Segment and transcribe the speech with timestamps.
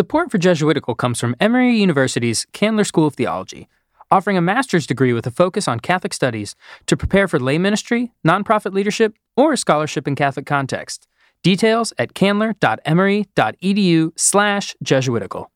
[0.00, 3.68] Support for Jesuitical comes from Emory University's Candler School of Theology,
[4.10, 8.10] offering a master's degree with a focus on Catholic studies to prepare for lay ministry,
[8.26, 11.06] nonprofit leadership, or scholarship in Catholic context.
[11.42, 15.50] Details at candler.emory.edu slash Jesuitical.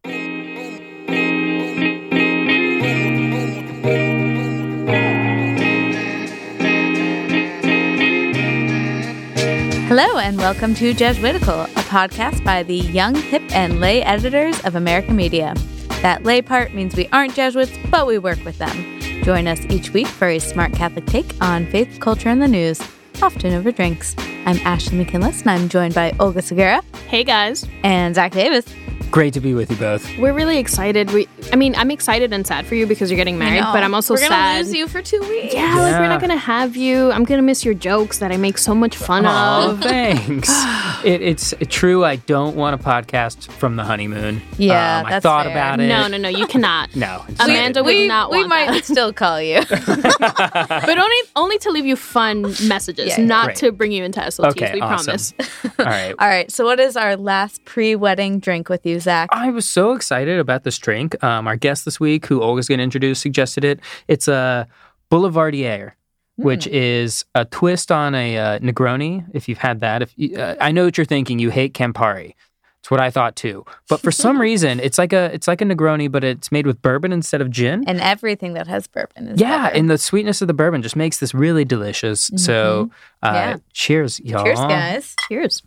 [9.96, 14.74] Hello, and welcome to Jesuitical, a podcast by the young, hip, and lay editors of
[14.74, 15.54] America Media.
[16.02, 19.00] That lay part means we aren't Jesuits, but we work with them.
[19.22, 22.82] Join us each week for a smart Catholic take on faith, culture, and the news,
[23.22, 24.16] often over drinks.
[24.46, 28.66] I'm Ashley McKinless, and I'm joined by Olga Segura Hey guys, and Zach Davis.
[29.14, 30.04] Great to be with you both.
[30.18, 31.12] we're really excited.
[31.12, 33.94] We, I mean, I'm excited and sad for you because you're getting married, but I'm
[33.94, 34.24] also sad.
[34.24, 34.64] We're gonna sad.
[34.66, 35.54] lose you for two weeks.
[35.54, 36.08] Yeah, like we're Yeah.
[36.08, 37.12] not gonna have you.
[37.12, 39.30] I'm gonna miss your jokes that I make so much fun of.
[39.32, 39.80] Oh, of.
[39.82, 40.48] thanks.
[41.04, 42.04] it, it's true.
[42.04, 44.42] I don't want a podcast from the honeymoon.
[44.58, 45.52] Yeah, um, I that's thought fair.
[45.52, 45.86] about it.
[45.86, 46.90] No, no, no, you cannot.
[46.96, 47.84] No, it's Amanda stupid.
[48.00, 48.84] would not we want might that.
[48.84, 49.60] still call you.
[49.68, 53.26] but only only to leave you fun messages, Yeah, yeah.
[53.26, 53.56] not Great.
[53.58, 54.50] to bring you into SLTs.
[54.50, 55.04] Okay, we awesome.
[55.04, 55.34] promise.
[55.78, 56.14] All right.
[56.18, 59.28] All right, so what is our last pre-wedding drink with you, Zach?
[59.32, 61.22] I was so excited about this drink.
[61.22, 63.80] Um, our guest this week, who Olga's going to introduce, suggested it.
[64.08, 64.66] It's a
[65.10, 65.92] Boulevardier,
[66.36, 69.24] which is a twist on a uh, Negroni.
[69.32, 72.34] If you've had that, if you, uh, I know what you're thinking, you hate Campari.
[72.80, 73.64] It's what I thought too.
[73.88, 76.82] But for some reason, it's like a it's like a Negroni, but it's made with
[76.82, 77.84] bourbon instead of gin.
[77.86, 79.76] And everything that has bourbon is yeah, better.
[79.76, 82.30] and the sweetness of the bourbon just makes this really delicious.
[82.36, 82.90] So,
[83.22, 83.56] uh, Yeah.
[83.72, 84.44] cheers, y'all.
[84.44, 85.16] Cheers, guys.
[85.28, 85.62] Cheers.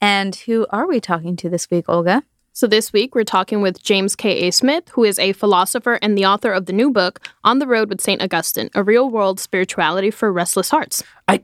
[0.00, 2.22] And who are we talking to this week, Olga?
[2.56, 4.48] So this week we're talking with James K.
[4.48, 4.50] A.
[4.50, 7.90] Smith, who is a philosopher and the author of the new book On the Road
[7.90, 11.02] with Saint Augustine: A Real World Spirituality for Restless Hearts.
[11.28, 11.42] I,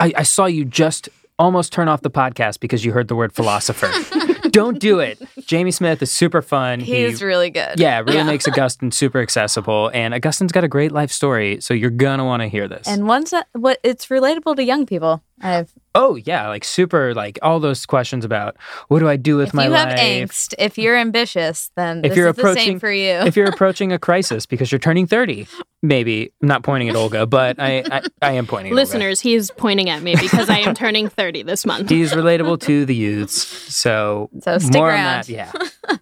[0.00, 3.34] I I saw you just almost turn off the podcast because you heard the word
[3.34, 3.92] philosopher.
[4.56, 5.20] Don't do it.
[5.46, 6.80] Jamie Smith is super fun.
[6.80, 7.78] He's he, really good.
[7.78, 11.60] yeah, really makes Augustine super accessible, and Augustine's got a great life story.
[11.60, 12.88] So you're gonna want to hear this.
[12.88, 15.22] And one's that what it's relatable to young people.
[15.42, 18.56] I've oh yeah, like super like all those questions about
[18.88, 19.88] what do I do with if my life?
[19.92, 22.78] If you have angst, if you're ambitious, then If this you're is the same approaching-
[22.80, 23.10] for you.
[23.10, 25.46] if you're approaching a crisis because you're turning 30,
[25.86, 28.72] maybe I'm not pointing at Olga, but I I, I am pointing.
[28.72, 28.82] At Olga.
[28.82, 31.88] Listeners, he is pointing at me because I am turning 30 this month.
[31.88, 35.06] He's relatable to the youths, so, So stick more around.
[35.06, 35.28] on that.
[35.28, 35.52] Yeah,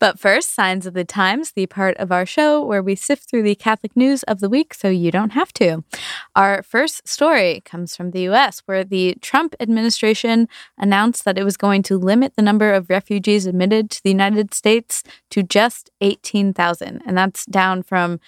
[0.00, 3.42] But first, Signs of the Times, the part of our show where we sift through
[3.42, 5.84] the Catholic news of the week so you don't have to.
[6.34, 10.48] Our first story comes from the US, where the Trump administration
[10.78, 14.54] announced that it was going to limit the number of refugees admitted to the United
[14.54, 17.02] States to just 18,000.
[17.06, 18.20] And that's down from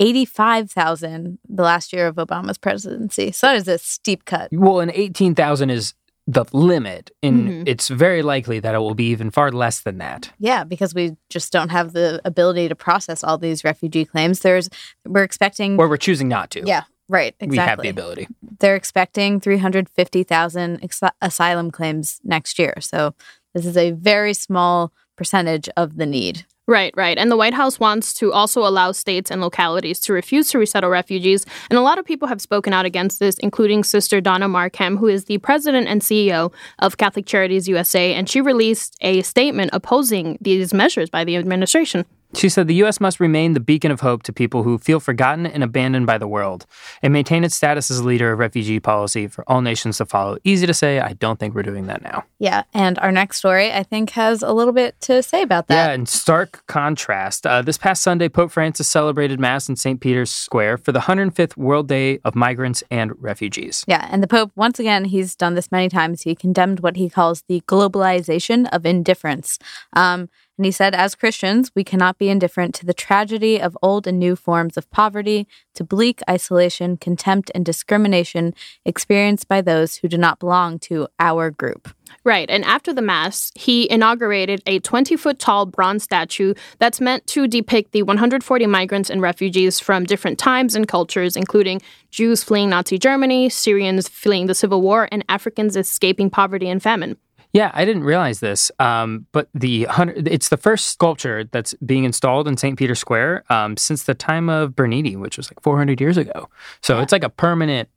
[0.00, 3.32] 85,000 the last year of Obama's presidency.
[3.32, 4.48] So that is a steep cut.
[4.52, 5.94] well, and 18,000 is
[6.28, 7.68] the limit, and Mhm.
[7.68, 10.32] it's very likely that it will be even far less than that.
[10.40, 14.40] Yeah, because we just don't have the ability to process all these refugee claims.
[14.40, 14.68] There's
[15.06, 16.62] we're expecting Or we're choosing not to.
[16.66, 17.48] Yeah, right, exactly.
[17.48, 18.26] we have the ability.
[18.58, 22.74] They're expecting 350,000 ex- asylum claims next year.
[22.80, 23.14] So
[23.54, 26.44] this is a very small percentage of the need.
[26.68, 27.16] Right, right.
[27.16, 30.90] And the White House wants to also allow states and localities to refuse to resettle
[30.90, 31.46] refugees.
[31.70, 35.06] And a lot of people have spoken out against this, including Sister Donna Markham, who
[35.06, 38.14] is the president and CEO of Catholic Charities USA.
[38.14, 42.04] And she released a statement opposing these measures by the administration.
[42.34, 43.00] She said the U.S.
[43.00, 46.28] must remain the beacon of hope to people who feel forgotten and abandoned by the
[46.28, 46.66] world
[47.02, 50.36] and maintain its status as a leader of refugee policy for all nations to follow.
[50.44, 51.00] Easy to say.
[51.00, 52.24] I don't think we're doing that now.
[52.38, 55.88] Yeah, and our next story, I think, has a little bit to say about that.
[55.88, 60.00] Yeah, in stark contrast, uh, this past Sunday, Pope Francis celebrated Mass in St.
[60.00, 63.84] Peter's Square for the 105th World Day of Migrants and Refugees.
[63.86, 66.22] Yeah, and the Pope, once again, he's done this many times.
[66.22, 69.58] He condemned what he calls the globalization of indifference.
[69.94, 74.06] Um, and he said, as Christians, we cannot be indifferent to the tragedy of old
[74.06, 80.08] and new forms of poverty, to bleak isolation, contempt, and discrimination experienced by those who
[80.08, 81.94] do not belong to our group.
[82.24, 82.48] Right.
[82.48, 87.46] And after the Mass, he inaugurated a 20 foot tall bronze statue that's meant to
[87.46, 92.98] depict the 140 migrants and refugees from different times and cultures, including Jews fleeing Nazi
[92.98, 97.16] Germany, Syrians fleeing the civil war, and Africans escaping poverty and famine.
[97.56, 99.86] Yeah, I didn't realize this, um, but the
[100.26, 102.78] it's the first sculpture that's being installed in St.
[102.78, 106.50] Peter's Square um, since the time of Bernini, which was like 400 years ago.
[106.82, 107.88] So it's like a permanent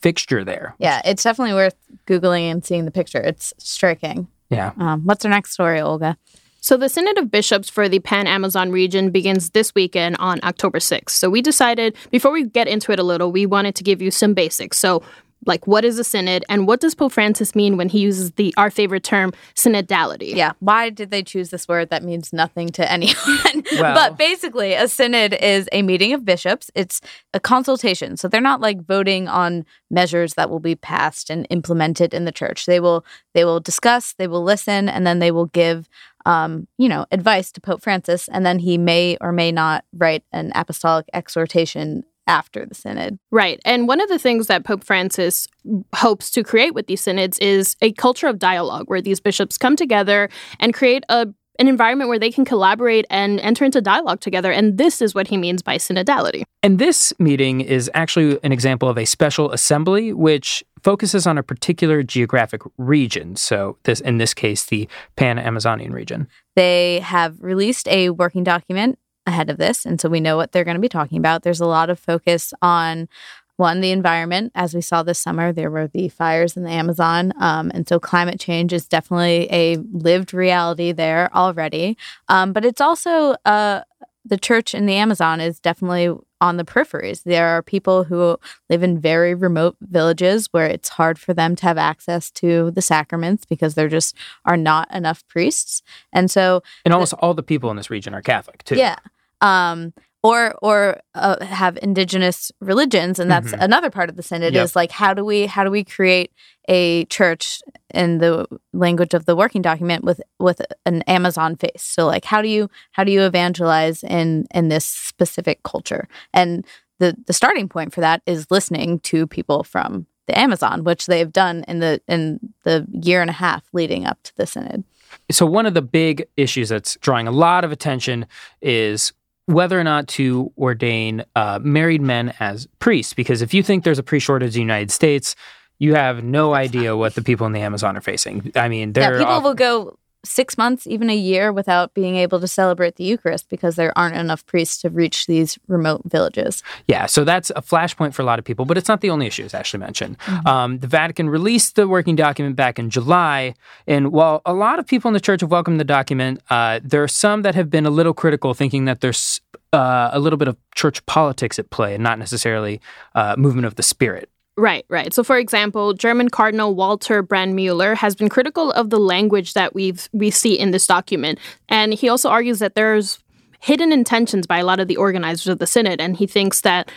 [0.00, 0.74] fixture there.
[0.78, 1.76] Yeah, it's definitely worth
[2.06, 3.20] Googling and seeing the picture.
[3.20, 4.26] It's striking.
[4.50, 4.72] Yeah.
[4.76, 6.16] Um, what's our next story, Olga?
[6.60, 10.80] So, the Synod of Bishops for the Pan Amazon region begins this weekend on October
[10.80, 11.10] 6th.
[11.10, 14.10] So, we decided, before we get into it a little, we wanted to give you
[14.10, 14.76] some basics.
[14.76, 15.00] So,
[15.44, 18.54] like what is a synod and what does Pope Francis mean when he uses the
[18.56, 20.34] our favorite term synodality?
[20.34, 20.52] Yeah.
[20.60, 23.64] Why did they choose this word that means nothing to anyone?
[23.78, 26.70] Well- but basically, a synod is a meeting of bishops.
[26.74, 27.00] It's
[27.34, 28.16] a consultation.
[28.16, 32.32] So they're not like voting on measures that will be passed and implemented in the
[32.32, 32.66] church.
[32.66, 33.04] They will
[33.34, 35.88] they will discuss, they will listen, and then they will give
[36.26, 40.24] um, you know, advice to Pope Francis, and then he may or may not write
[40.32, 43.18] an apostolic exhortation after the synod.
[43.30, 43.60] Right.
[43.64, 45.48] And one of the things that Pope Francis
[45.94, 49.76] hopes to create with these synods is a culture of dialogue where these bishops come
[49.76, 50.28] together
[50.60, 51.28] and create a
[51.58, 54.52] an environment where they can collaborate and enter into dialogue together.
[54.52, 56.42] And this is what he means by synodality.
[56.62, 61.42] And this meeting is actually an example of a special assembly, which focuses on a
[61.42, 63.36] particular geographic region.
[63.36, 66.28] So, this in this case, the Pan Amazonian region.
[66.54, 69.84] They have released a working document ahead of this.
[69.84, 71.42] And so we know what they're going to be talking about.
[71.42, 73.08] There's a lot of focus on
[73.56, 74.52] one, the environment.
[74.54, 77.32] As we saw this summer, there were the fires in the Amazon.
[77.40, 81.96] Um, and so climate change is definitely a lived reality there already.
[82.28, 83.80] Um, but it's also uh,
[84.24, 87.22] the church in the Amazon is definitely on the peripheries.
[87.22, 88.36] There are people who
[88.68, 92.82] live in very remote villages where it's hard for them to have access to the
[92.82, 94.14] sacraments because there just
[94.44, 95.82] are not enough priests.
[96.12, 98.76] And so And almost all the people in this region are Catholic, too.
[98.76, 98.96] yeah.
[99.40, 99.92] Um,
[100.22, 103.62] or or uh, have indigenous religions, and that's Mhm.
[103.62, 104.54] another part of the synod.
[104.54, 104.64] Yep.
[104.64, 106.32] Is like how do we how do we create
[106.68, 107.60] a church
[107.94, 111.82] in the language of the working document with with an Amazon face?
[111.82, 116.08] So like how do you how do you evangelize in in this specific culture?
[116.34, 116.64] And
[116.98, 121.32] the the starting point for that is listening to people from the Amazon, which they've
[121.32, 124.82] done in the in the year and a half leading up to the synod.
[125.30, 128.26] So, one of the big issues that's drawing a lot of attention
[128.60, 129.12] is
[129.46, 133.14] whether or not to ordain uh, married men as priests.
[133.14, 135.34] Because if you think there's a priest shortage in the United States,
[135.78, 138.50] you have no idea what the people in the Amazon are facing.
[138.54, 142.40] I mean, Yeah, people off- will go six months, even a year, without being able
[142.40, 146.62] to celebrate the Eucharist because there aren't enough priests to reach these remote villages.
[146.88, 149.26] Yeah, so that's a flashpoint for a lot of people, but it's not the only
[149.26, 150.16] issue, as Ashley mentioned.
[150.44, 153.54] Um, the Vatican released the working document back in July,
[153.86, 157.02] and while a lot of people in the church have welcomed the document, uh, there
[157.02, 159.40] are some that have been a little critical, thinking that there's
[159.72, 162.80] uh, a little bit of church politics at play and not necessarily
[163.14, 164.30] uh, movement of the spirit.
[164.58, 165.12] Right, right.
[165.12, 170.08] So, for example, German Cardinal Walter Brandmüller has been critical of the language that we've
[170.12, 171.38] we see in this document,
[171.68, 173.18] and he also argues that there's
[173.60, 176.90] hidden intentions by a lot of the organizers of the synod, and he thinks that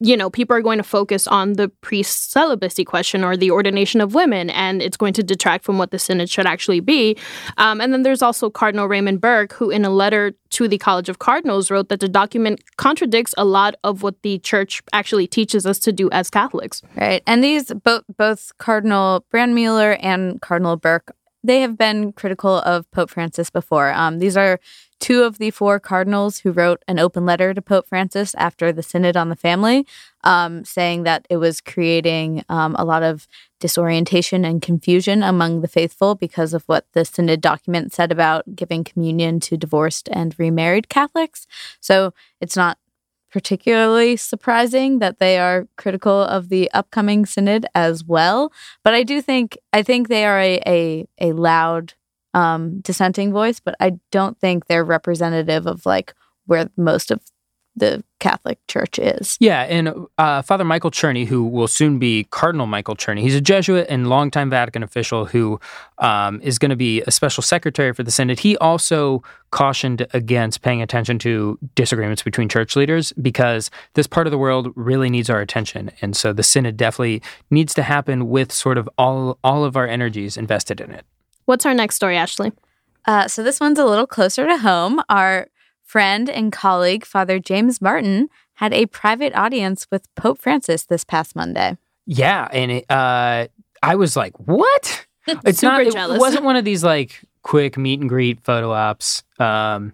[0.00, 4.00] you know people are going to focus on the priest celibacy question or the ordination
[4.00, 7.16] of women, and it's going to detract from what the synod should actually be.
[7.56, 11.08] Um, and then there's also Cardinal Raymond Burke, who in a letter to the College
[11.08, 15.66] of Cardinals wrote that the document contradicts a lot of what the church actually teaches
[15.66, 16.82] us to do as Catholics.
[16.96, 17.22] Right.
[17.26, 23.10] And these both both Cardinal Brandmuller and Cardinal Burke, they have been critical of Pope
[23.10, 23.92] Francis before.
[23.92, 24.60] Um, these are
[25.00, 28.82] two of the four cardinals who wrote an open letter to Pope Francis after the
[28.82, 29.86] Synod on the Family,
[30.24, 33.28] um, saying that it was creating um, a lot of
[33.60, 38.84] disorientation and confusion among the faithful because of what the Synod document said about giving
[38.84, 41.46] communion to divorced and remarried Catholics.
[41.80, 42.78] So it's not
[43.30, 48.50] particularly surprising that they are critical of the upcoming synod as well.
[48.82, 51.94] But I do think I think they are a a, a loud
[52.36, 57.22] um, dissenting voice, but I don't think they're representative of like where most of
[57.78, 59.36] the Catholic Church is.
[59.40, 63.40] Yeah, and uh, Father Michael Czerny, who will soon be Cardinal Michael Czerny, he's a
[63.40, 65.60] Jesuit and longtime Vatican official who
[65.98, 68.40] um, is going to be a special secretary for the Synod.
[68.40, 74.30] He also cautioned against paying attention to disagreements between church leaders because this part of
[74.30, 78.52] the world really needs our attention, and so the Synod definitely needs to happen with
[78.52, 81.04] sort of all all of our energies invested in it.
[81.46, 82.52] What's our next story, Ashley?
[83.06, 85.00] Uh, so this one's a little closer to home.
[85.08, 85.48] Our
[85.82, 91.36] friend and colleague, Father James Martin, had a private audience with Pope Francis this past
[91.36, 91.76] Monday.
[92.04, 93.46] Yeah, and it, uh,
[93.82, 95.06] I was like, "What?"
[95.44, 96.10] It's Super not.
[96.14, 99.24] It wasn't one of these like quick meet and greet photo ops.
[99.40, 99.92] Um,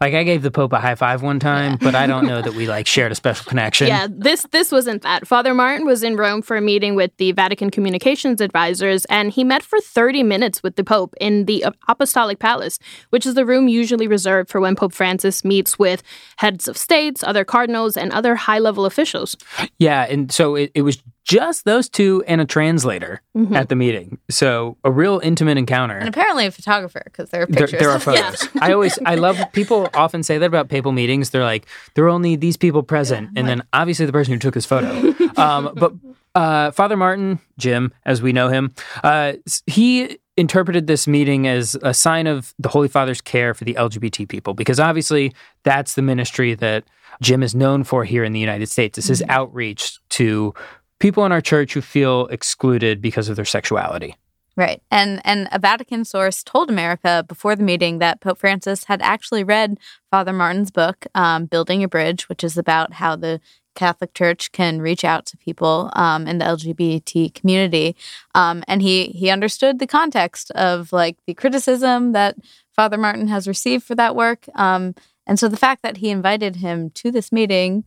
[0.00, 2.54] like I gave the Pope a high five one time, but I don't know that
[2.54, 3.86] we like shared a special connection.
[3.88, 5.26] Yeah, this this wasn't that.
[5.26, 9.44] Father Martin was in Rome for a meeting with the Vatican communications advisors, and he
[9.44, 12.78] met for 30 minutes with the Pope in the Apostolic Palace,
[13.10, 16.02] which is the room usually reserved for when Pope Francis meets with
[16.36, 19.36] heads of states, other cardinals, and other high level officials.
[19.78, 23.54] yeah, and so it, it was just those two and a translator Mhm.
[23.56, 24.18] at the meeting.
[24.30, 25.96] So a real intimate encounter.
[25.98, 27.72] And apparently a photographer because there are pictures.
[27.80, 28.48] there are photos.
[28.60, 31.30] I always, I love people often say that about papal meetings.
[31.30, 34.54] They're like, there are only these people present, and then obviously the person who took
[34.54, 34.88] this photo.
[35.36, 35.92] um, but
[36.36, 39.32] uh, Father Martin, Jim, as we know him, uh,
[39.66, 44.28] he interpreted this meeting as a sign of the Holy Father's care for the LGBT
[44.28, 46.84] people, because obviously that's the ministry that
[47.22, 48.96] Jim is known for here in the United States.
[48.96, 49.30] This is Mm-hmm.
[49.30, 50.52] outreach to
[50.98, 54.16] people in our church who feel excluded because of their sexuality.
[54.56, 54.82] Right.
[54.90, 59.44] And and a Vatican source told America before the meeting that Pope Francis had actually
[59.44, 59.78] read
[60.10, 63.38] Father Martin's book, um, Building a Bridge, which is about how the
[63.74, 67.94] Catholic Church can reach out to people um, in the LGBT community.
[68.34, 72.36] Um, and he he understood the context of like the criticism that
[72.74, 74.46] Father Martin has received for that work.
[74.54, 74.94] Um,
[75.26, 77.84] and so the fact that he invited him to this meeting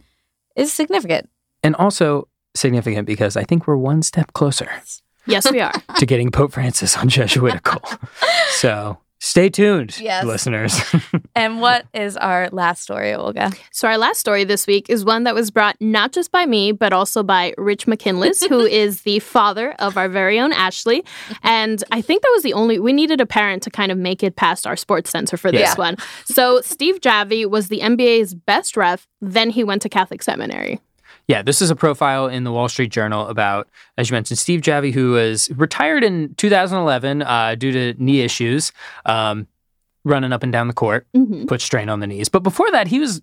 [0.56, 1.30] is significant.
[1.64, 2.28] And also
[2.60, 4.70] significant because I think we're one step closer
[5.26, 5.74] Yes, we are.
[5.98, 7.82] to getting Pope Francis on Jesuitical.
[8.52, 10.26] so stay tuned, Yes.
[10.26, 10.80] listeners.
[11.36, 13.52] And what is our last story, Olga?
[13.72, 16.74] So, our last story this week is one that was brought not just by me,
[16.74, 21.06] but also by Rich McKinless, who is the father of our very own Ashley.
[21.44, 24.22] And I think that was the only, we needed a parent to kind of make
[24.22, 25.76] it past our sports center for this Yeah.
[25.76, 25.96] one.
[26.26, 30.82] So, Steve Javie was the NBA's best ref, then he went to Catholic seminary.
[31.30, 33.70] Yeah, this is a profile in the Wall Street Journal about,
[34.00, 38.72] as you mentioned, Steve Javie, who was retired in 2011 uh, due to knee issues,
[39.06, 39.46] um,
[40.04, 41.48] running up and down the court, Mhm.
[41.48, 42.30] put strain on the knees.
[42.30, 43.22] But before that, he was,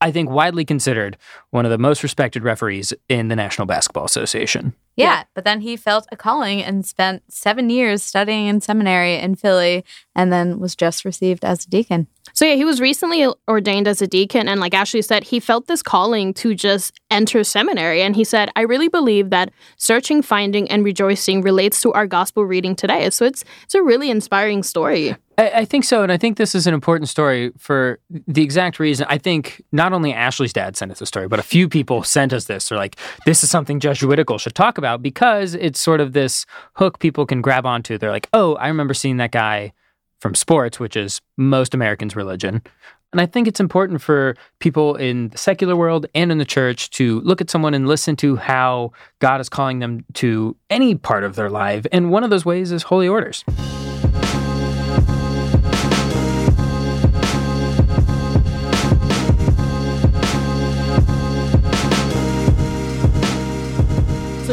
[0.00, 1.16] I think, widely considered
[1.50, 4.72] one of the most respected referees in the National Basketball Association.
[4.98, 5.22] Yeah, Yeah.
[5.34, 9.84] but then he felt a calling and spent seven years studying in seminary in Philly
[10.14, 12.06] and then was just received as a deacon.
[12.34, 15.66] So yeah, he was recently ordained as a deacon, and like Ashley said, he felt
[15.66, 18.02] this calling to just enter seminary.
[18.02, 22.44] And he said, "I really believe that searching, finding, and rejoicing relates to our gospel
[22.44, 25.16] reading today." So it's it's a really inspiring story.
[25.38, 28.78] I, I think so, and I think this is an important story for the exact
[28.78, 29.06] reason.
[29.08, 32.32] I think not only Ashley's dad sent us the story, but a few people sent
[32.32, 32.68] us this.
[32.68, 36.98] They're like, "This is something Jesuitical should talk about," because it's sort of this hook
[36.98, 37.98] people can grab onto.
[37.98, 39.72] They're like, "Oh, I remember seeing that guy
[40.20, 42.62] from sports, which is most Americans' religion."
[43.12, 46.90] And I think it's important for people in the secular world and in the church
[46.90, 51.24] to look at someone and listen to how God is calling them to any part
[51.24, 51.86] of their life.
[51.90, 53.44] And one of those ways is holy orders.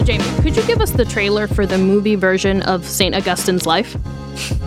[0.06, 3.98] Jamie, could you give us the trailer for the movie version of Saint Augustine's life?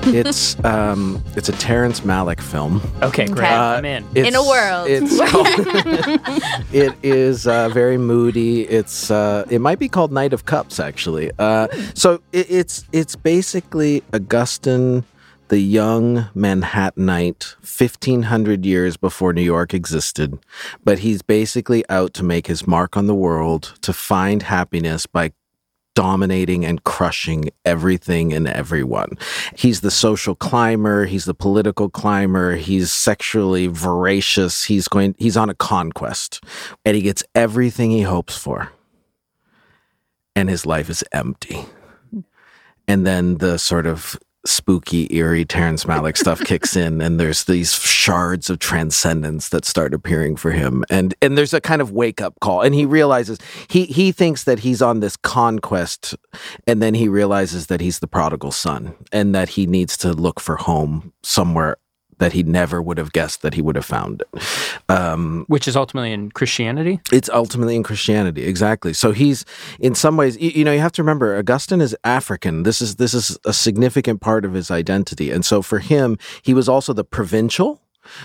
[0.06, 2.80] It's um, it's a Terrence Malick film.
[3.02, 3.44] Okay, great.
[3.44, 3.54] Okay.
[3.54, 4.04] I'm in.
[4.16, 4.88] It's, In a world.
[4.90, 5.46] It's called-
[6.72, 8.62] it is uh, very moody.
[8.62, 11.30] It's uh, it might be called Knight of Cups actually.
[11.38, 15.04] Uh, so it, it's it's basically Augustine,
[15.48, 20.38] the young Manhattanite, fifteen hundred years before New York existed,
[20.84, 25.32] but he's basically out to make his mark on the world to find happiness by
[25.94, 29.18] dominating and crushing everything and everyone.
[29.56, 35.50] He's the social climber, he's the political climber, he's sexually voracious, he's going he's on
[35.50, 36.44] a conquest
[36.84, 38.70] and he gets everything he hopes for.
[40.36, 41.64] And his life is empty.
[42.86, 44.16] And then the sort of
[44.46, 49.94] spooky, eerie Terrence Malick stuff kicks in, and there's these shards of transcendence that start
[49.94, 53.38] appearing for him, and and there's a kind of wake up call, and he realizes
[53.68, 56.14] he he thinks that he's on this conquest,
[56.66, 60.40] and then he realizes that he's the prodigal son, and that he needs to look
[60.40, 61.76] for home somewhere
[62.18, 64.42] that he never would have guessed that he would have found it.
[64.88, 67.00] Um, which is ultimately in Christianity.
[67.12, 68.92] it's ultimately in Christianity, exactly.
[68.92, 69.44] So he's
[69.78, 72.62] in some ways, you, you know, you have to remember Augustine is African.
[72.62, 76.54] This is this is a significant part of his identity, and so for him, he
[76.54, 77.80] was also the provincial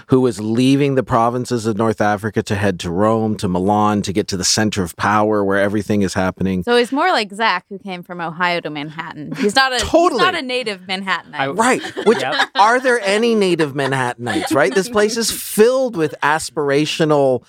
[0.08, 4.14] who was leaving the provinces of North Africa to head to Rome, to Milan, to
[4.14, 6.64] get to the center of power where everything is happening.
[6.64, 9.34] So he's more like Zach, who came from Ohio to Manhattan.
[9.38, 10.20] He's not a Totally.
[10.24, 11.34] he's not a native Manhattanite.
[11.34, 11.82] I- Right.
[12.06, 12.50] Which Yep.
[12.56, 14.74] are there any native Manhattanites, right?
[14.74, 17.44] This place is filled with aspirational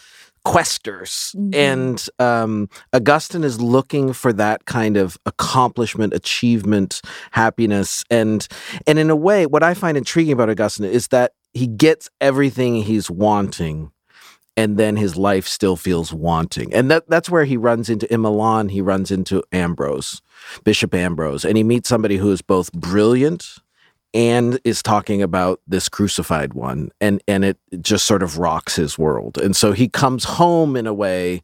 [0.45, 1.35] questers.
[1.37, 1.55] Mhm.
[1.55, 7.01] And um, Augustine is looking for that kind of accomplishment, achievement,
[7.31, 8.05] happiness.
[8.11, 8.47] And
[8.87, 12.83] and in a way, what I find intriguing about Augustine is that he gets everything
[12.83, 13.91] he's wanting.
[14.57, 16.73] And then his life still feels wanting.
[16.73, 20.23] And that, that's where he runs into, in Milan, he runs into Ambrose,
[20.63, 21.45] Bishop Ambrose.
[21.45, 23.57] And he meets somebody who is both brilliant
[24.13, 28.97] and is talking about this crucified one and and it just sort of rocks his
[28.97, 31.43] world and so he comes home in a way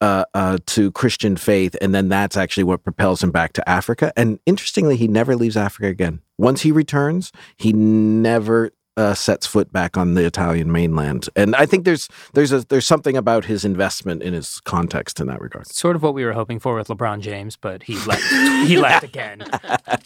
[0.00, 4.12] uh, uh, to Christian faith, and then that's actually what propels him back to Africa.
[4.16, 6.20] And interestingly, he never leaves Africa again.
[6.38, 11.28] Once he returns, he never uh, sets foot back on the Italian mainland.
[11.34, 15.26] And I think there's there's a there's something about his investment in his context in
[15.28, 15.66] that regard.
[15.68, 18.22] Sort of what we were hoping for with LeBron James, but he left.
[18.68, 19.42] he left again.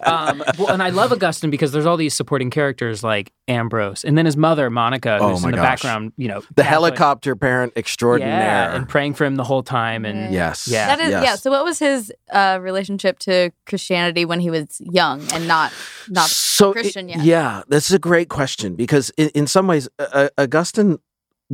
[0.01, 4.19] Um, well, and I love Augustine because there's all these supporting characters like Ambrose, and
[4.19, 5.83] then his mother Monica, Oh who's my in the gosh.
[5.83, 6.13] background.
[6.19, 6.67] You know, The Catholic.
[6.67, 8.39] helicopter parent extraordinaire.
[8.39, 10.69] Yeah, and praying for him the whole time, and yes.
[10.69, 10.95] Yeah.
[10.95, 11.25] That is, yes.
[11.25, 11.35] yeah.
[11.37, 15.73] So, what was his uh, relationship to Christianity when he was young and not
[16.11, 17.21] not so it- Christian yet?
[17.21, 20.99] Yeah, that's a great question because in, in some ways, uh, Augustine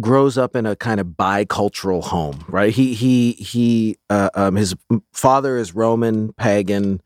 [0.01, 2.73] grows up in a kind of bicultural home, right?
[2.73, 3.97] He he he.
[4.09, 4.75] Uh, um, his
[5.13, 7.01] father is Roman pagan.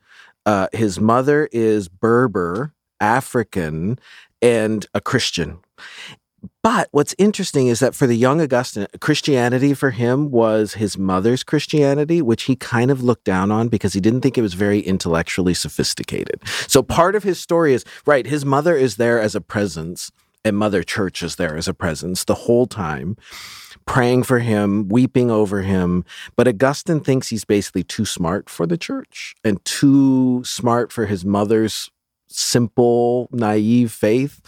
[0.46, 3.98] Uh, his mother is Berber, African,
[4.42, 5.58] and a Christian.
[6.64, 11.44] But what's interesting is that for the young Augustine, Christianity for him was his mother's
[11.44, 14.80] Christianity, which he kind of looked down on because he didn't think it was very
[14.80, 16.40] intellectually sophisticated.
[16.66, 20.10] So part of his story is right, his mother is there as a presence,
[20.42, 23.18] and Mother Church is there as a presence the whole time,
[23.84, 26.02] praying for him, weeping over him.
[26.34, 31.26] But Augustine thinks he's basically too smart for the church and too smart for his
[31.26, 31.90] mother's
[32.34, 34.40] simple, naive faith.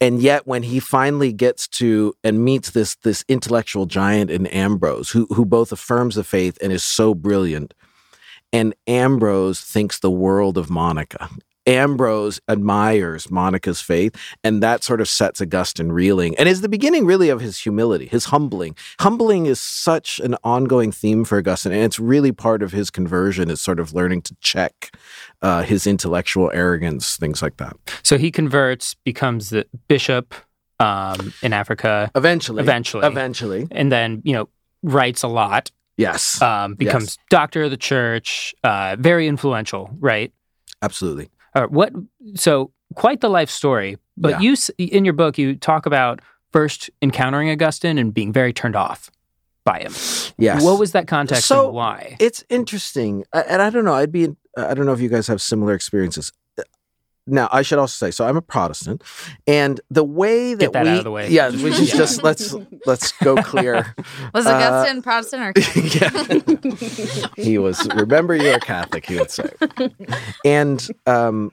[0.00, 5.10] And yet when he finally gets to and meets this this intellectual giant in Ambrose,
[5.10, 7.74] who who both affirms the faith and is so brilliant,
[8.52, 11.28] and Ambrose thinks the world of Monica.
[11.70, 17.06] Ambrose admires Monica's faith, and that sort of sets Augustine reeling and is the beginning
[17.06, 18.76] really of his humility, his humbling.
[19.00, 23.50] Humbling is such an ongoing theme for Augustine, and it's really part of his conversion,
[23.50, 24.94] is sort of learning to check
[25.42, 27.76] uh, his intellectual arrogance, things like that.
[28.02, 30.34] so he converts, becomes the bishop
[30.80, 32.62] um, in Africa, Eventually.
[32.62, 33.06] Eventually.
[33.06, 33.68] Eventually.
[33.70, 34.48] and then you know
[34.82, 35.70] writes a lot.
[35.96, 36.40] Yes.
[36.40, 40.32] Um, becomes doctor of the church, uh, very influential, right?
[40.82, 41.28] absolutely.
[41.54, 41.92] Uh, what?
[42.34, 43.98] So quite the life story.
[44.16, 44.52] But Yeah.
[44.52, 46.20] you in your book you talk about
[46.52, 49.10] first encountering Augustine and being very turned off
[49.64, 49.92] by him.
[50.38, 50.62] Yes.
[50.64, 52.16] What was that context So- and why?
[52.18, 53.94] It's interesting, I- and I don't know.
[53.94, 54.28] I'd be.
[54.56, 56.32] I don't know if you guys have similar experiences.
[57.30, 59.02] Now, I should also say, so I'm a Protestant,
[59.46, 61.28] and the way that, Get that we, out of the way.
[61.30, 61.98] yeah, we just, Yeah.
[61.98, 62.54] just let's
[62.86, 63.94] let's go clear.
[64.34, 67.26] Was Uh, Augustine Protestant or yeah.
[67.36, 67.86] he was.
[67.94, 69.06] Remember, you're a Catholic.
[69.06, 69.48] He would say,
[70.44, 71.52] and um,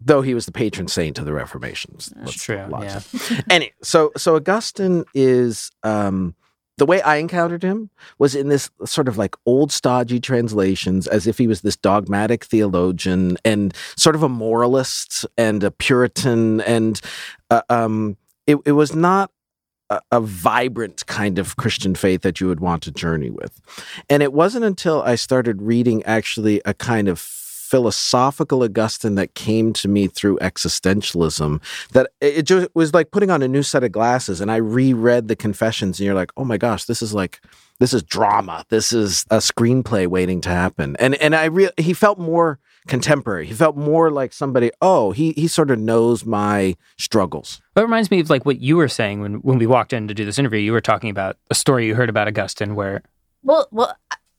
[0.00, 2.56] though he was the patron saint of the Reformation, That's true.
[2.56, 2.68] Yeah.
[3.00, 3.44] that.
[3.50, 6.34] Anyway, so so Augustine is um,
[6.78, 11.26] the way I encountered him was in this sort of like old stodgy translations, as
[11.26, 17.00] if he was this dogmatic theologian and sort of a moralist and a Puritan, and
[17.50, 19.30] uh, um, it, it was not.
[19.90, 23.58] A, a vibrant kind of Christian faith that you would want to journey with.
[24.10, 27.18] And it wasn't until I started reading actually a kind of
[27.68, 31.60] philosophical Augustine that came to me through existentialism
[31.92, 35.28] that it just was like putting on a new set of glasses and I reread
[35.28, 37.40] the confessions and you're like, oh my gosh, this is like
[37.78, 38.64] this is drama.
[38.70, 40.96] This is a screenplay waiting to happen.
[40.98, 43.46] And and I re- he felt more contemporary.
[43.46, 47.60] He felt more like somebody, oh, he he sort of knows my struggles.
[47.74, 50.14] That reminds me of like what you were saying when when we walked in to
[50.14, 50.58] do this interview.
[50.58, 53.02] You were talking about a story you heard about Augustine where
[53.42, 53.94] Well, well,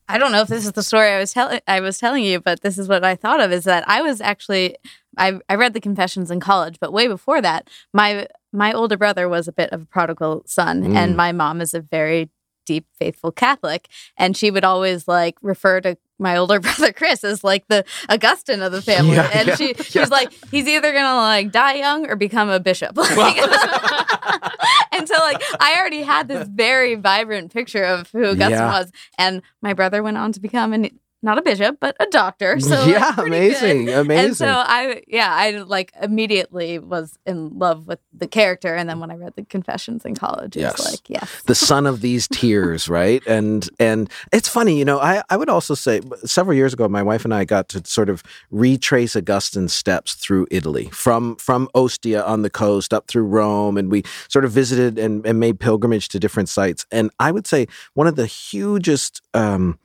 [0.09, 2.39] I- don't know if this is the story I was telling I was telling you,
[2.41, 4.75] but this is what I thought of is that I was actually
[5.17, 9.29] I I read the Confessions in college, but way before that, my my older brother
[9.29, 10.95] was a bit of a prodigal son, Mm.
[10.95, 12.29] and my mom is a very
[12.65, 17.43] deep faithful Catholic, and she would always like refer to my older brother Chris is
[17.43, 20.03] like the Augustine of the family, Yeah, and yeah, she she yeah.
[20.03, 22.95] was like he's either gonna like die young or become a bishop.
[22.97, 23.37] Like-
[24.91, 29.41] and so like I already had this very vibrant picture of who Augustine was, and
[29.61, 30.89] my brother went on to become an
[31.21, 32.59] not a bishop but a doctor.
[32.59, 33.97] So yeah, amazing, good.
[33.99, 34.25] amazing.
[34.27, 38.99] And so I yeah I like immediately was in love with the character, and then
[38.99, 40.91] when I read the Confessions in college, it Yes.
[40.91, 41.41] like yes.
[41.45, 43.21] the son of these tears, right?
[43.27, 44.99] And and it's funny, you know.
[44.99, 48.09] I I would also say several years ago, my wife and I got to sort
[48.09, 53.77] of retrace Augustine's steps through Italy, from from Ostia on the coast up through Rome,
[53.77, 56.85] and we sort of visited and, and made pilgrimage to different sites.
[56.91, 59.79] And I would say one of the hugest um,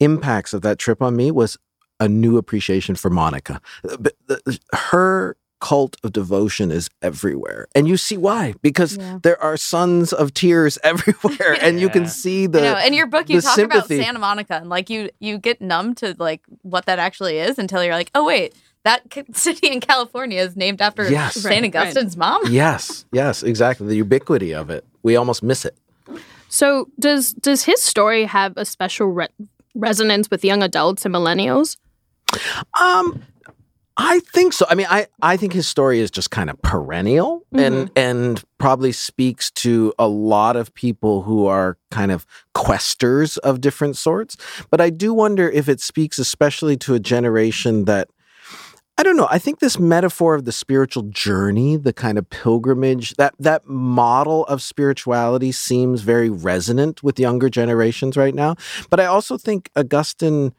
[0.00, 1.56] impacts of that trip on me was
[2.00, 3.60] a new appreciation for Monica.
[3.88, 4.36] Uh,
[4.74, 9.18] her cult of devotion is everywhere, and you see why because Yeah.
[9.22, 12.58] there are sons of tears everywhere, and you can see the.
[12.58, 13.94] you know, in your book, you talk sympathy.
[13.96, 17.58] about Santa Monica, and like you, you get numb to like what that actually is
[17.58, 18.54] until you're like, oh wait,
[18.84, 19.02] that
[19.36, 21.34] city in California is named after Yes.
[21.36, 21.74] Saint Right, right.
[21.76, 22.42] Augustine's mom.
[22.50, 23.86] yes, yes, exactly.
[23.86, 25.76] The ubiquity of it, we almost miss it.
[26.48, 29.28] So does does his story have a special re-
[29.74, 31.76] resonance with young adults and millennials?
[32.80, 33.22] Um,
[33.96, 34.66] I think so.
[34.68, 38.90] I mean, I, I think his story is just kind of perennial and and probably
[38.90, 44.36] speaks to a lot of people who are kind of questers of different sorts.
[44.70, 48.08] But I do wonder if it speaks especially to a generation that
[48.96, 49.26] I don't know.
[49.28, 54.44] I think this metaphor of the spiritual journey, the kind of pilgrimage, that that model
[54.46, 58.54] of spirituality seems very resonant with younger generations right now.
[58.90, 60.54] But I also think Augustine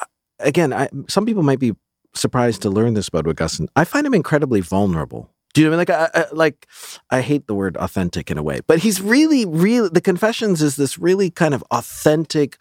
[0.00, 0.06] uh,
[0.38, 1.74] again, I, some people might be
[2.14, 3.68] surprised to learn this about Augustine.
[3.76, 5.30] I find him incredibly vulnerable.
[5.54, 5.98] Do you know what I mean?
[5.98, 6.66] Like, I, I, like,
[7.10, 9.88] I hate the word authentic in a way, but he's really, really.
[9.88, 12.58] The Confessions is this really kind of authentic,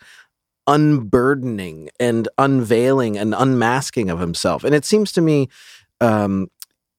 [0.68, 4.64] unburdening and unveiling and unmasking of himself.
[4.64, 5.48] And it seems to me,
[6.02, 6.50] um,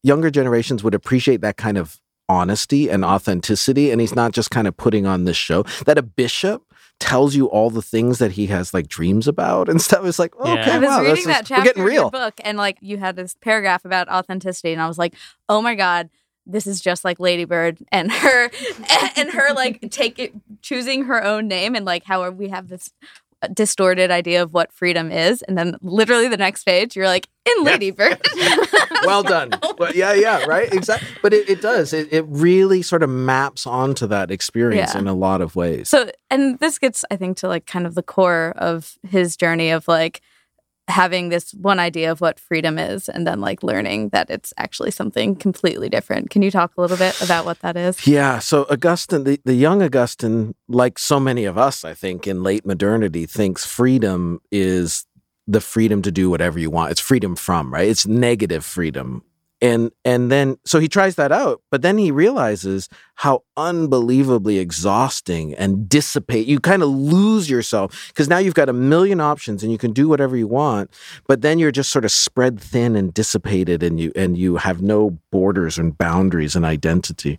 [0.03, 3.91] younger generations would appreciate that kind of honesty and authenticity.
[3.91, 6.63] And he's not just kind of putting on this show that a bishop
[7.01, 10.05] tells you all the things that he has like dreams about and stuff.
[10.05, 10.53] It's like, Yeah.
[10.55, 12.11] okay, I was wow, reading this that is, we're chapter getting of your real.
[12.11, 15.15] book, and like you had this paragraph about authenticity, and I was like,
[15.49, 16.11] oh my god,
[16.45, 18.51] this is just like Ladybird and her
[19.17, 22.91] and her like take it, choosing her own name, and like how we have this
[23.53, 27.65] distorted idea of what freedom is, and then literally the next page, you're like in
[27.65, 28.21] Ladybird.
[29.05, 29.51] well done.
[29.79, 30.73] Well, yeah, yeah, right.
[30.73, 31.09] Exactly.
[31.23, 31.93] But it, it does.
[31.93, 35.01] It, it really sort of maps onto that experience Yeah.
[35.01, 35.89] in a lot of ways.
[35.89, 39.71] So, and this gets, I think, to like kind of the core of his journey
[39.71, 40.21] of like
[40.89, 44.91] having this one idea of what freedom is and then like learning that it's actually
[44.91, 46.31] something completely different.
[46.31, 48.07] Can you talk a little bit about what that is?
[48.07, 52.43] Yeah, so Augustine, the, the young Augustine, like so many of us, I think, in
[52.43, 55.05] late modernity, thinks freedom is
[55.47, 56.91] the freedom to do whatever you want.
[56.91, 57.89] It's freedom from, right?
[57.89, 59.23] It's negative freedom.
[59.61, 65.53] And and then so he tries that out, but then he realizes how unbelievably exhausting
[65.55, 66.47] and dissipate.
[66.47, 69.93] You kind of lose yourself because now you've got a million options and you can
[69.93, 70.91] do whatever you want,
[71.27, 74.81] but then you're just sort of spread thin and dissipated and you and you have
[74.81, 77.39] no borders and boundaries and identity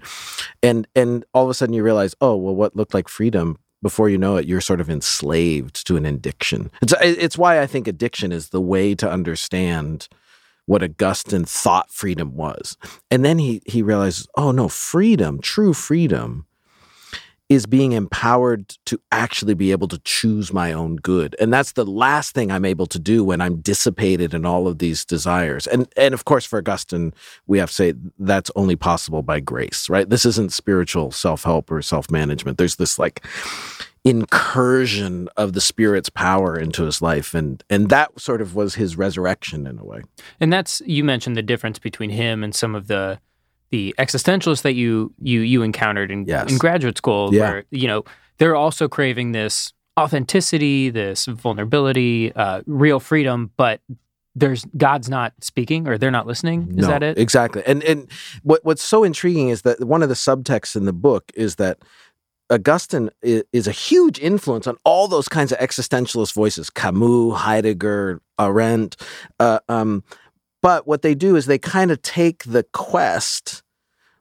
[0.61, 4.09] and and all of a sudden you realize oh well what looked like freedom before
[4.09, 7.87] you know it you're sort of enslaved to an addiction it's it's why i think
[7.87, 10.07] addiction is the way to understand
[10.69, 12.77] what augustine thought freedom was.
[13.09, 16.45] And then he he realizes oh no freedom true freedom
[17.49, 21.35] is being empowered to actually be able to choose my own good.
[21.39, 24.77] And that's the last thing i'm able to do when i'm dissipated in all of
[24.77, 25.65] these desires.
[25.65, 27.15] And and of course for augustine
[27.47, 30.07] we have to say that's only possible by grace right?
[30.07, 32.59] This isn't spiritual self-help or self-management.
[32.59, 33.25] There's this like
[34.05, 38.95] incursion of the spirit's power into his life and and that sort of was his
[38.97, 40.01] resurrection in a way
[40.39, 43.19] And that's you mentioned the difference between him and some of the
[43.71, 46.51] the existentialists that you you you encountered in Yes.
[46.51, 47.41] in graduate school Yeah.
[47.49, 48.03] where you know
[48.37, 53.81] they're also craving this authenticity, this vulnerability, uh, real freedom, but
[54.33, 56.69] there's God's not speaking or they're not listening.
[56.69, 57.17] Is No, that it?
[57.17, 57.61] Exactly.
[57.65, 58.07] And and
[58.43, 61.79] what what's so intriguing is that one of the subtexts in the book is that
[62.49, 68.95] Augustine is, a huge influence on all those kinds of existentialist voices, Camus, Heidegger, Arendt.
[69.39, 70.03] Uh, um,
[70.61, 73.63] but what they do is they kind of take the quest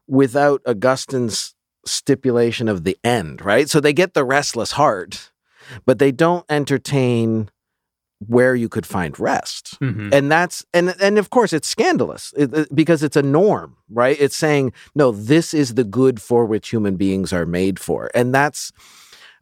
[0.07, 1.55] without Augustine's
[1.87, 3.69] stipulation of the end, right?
[3.69, 5.33] So they get the restless heart,
[5.87, 7.51] but they don't entertain
[8.26, 9.78] where you could find rest.
[9.81, 10.12] Mhm.
[10.12, 12.35] and that's and and of course it's scandalous
[12.74, 14.16] because it's a norm right?
[14.20, 18.11] It's saying no this is the good for which human beings are made for.
[18.14, 18.72] And that's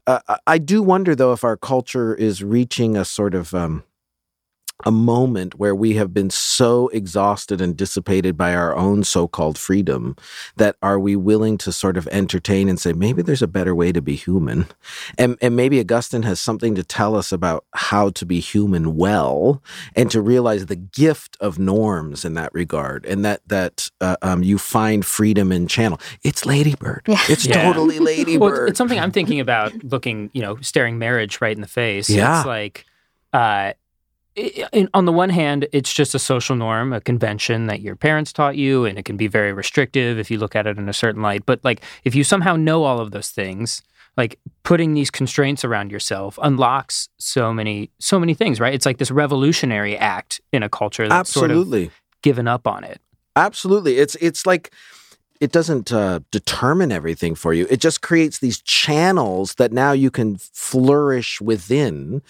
[0.06, 3.82] uh, I- i do wonder though if our culture is reaching a sort of um
[4.84, 10.14] a moment where we have been so exhausted and dissipated by our own so-called freedom
[10.56, 13.90] that are we willing to sort of entertain and say maybe there's a better way
[13.90, 14.66] to be human
[15.16, 19.62] and and maybe Augustine has something to tell us about how to be human well
[19.94, 24.42] and to realize the gift of norms in that regard and that that uh, um,
[24.42, 27.20] you find freedom in channel it's ladybird Yeah.
[27.28, 27.62] it's Yeah.
[27.64, 31.56] totally ladybird Well, it's, it's something I'm thinking about looking, you know, staring marriage right
[31.56, 32.10] in the face.
[32.10, 32.38] Yeah.
[32.40, 32.84] It's like,
[33.32, 33.72] uh,
[34.92, 38.56] on the one hand, it's just a social norm, a convention that your parents taught
[38.56, 41.22] you, and it can be very restrictive if you look at it in a certain
[41.22, 41.46] light.
[41.46, 43.82] But like, if you somehow know all of those things,
[44.16, 48.74] like putting these constraints around yourself unlocks so many, so many things, right?
[48.74, 51.90] It's like this revolutionary act in a culture that's sort of absolutely
[52.22, 53.00] given up on it.
[53.36, 53.98] Absolutely.
[53.98, 54.72] It's it's like
[55.40, 57.66] it doesn't uh, determine everything for you.
[57.70, 62.22] It just creates these channels that now you can flourish within.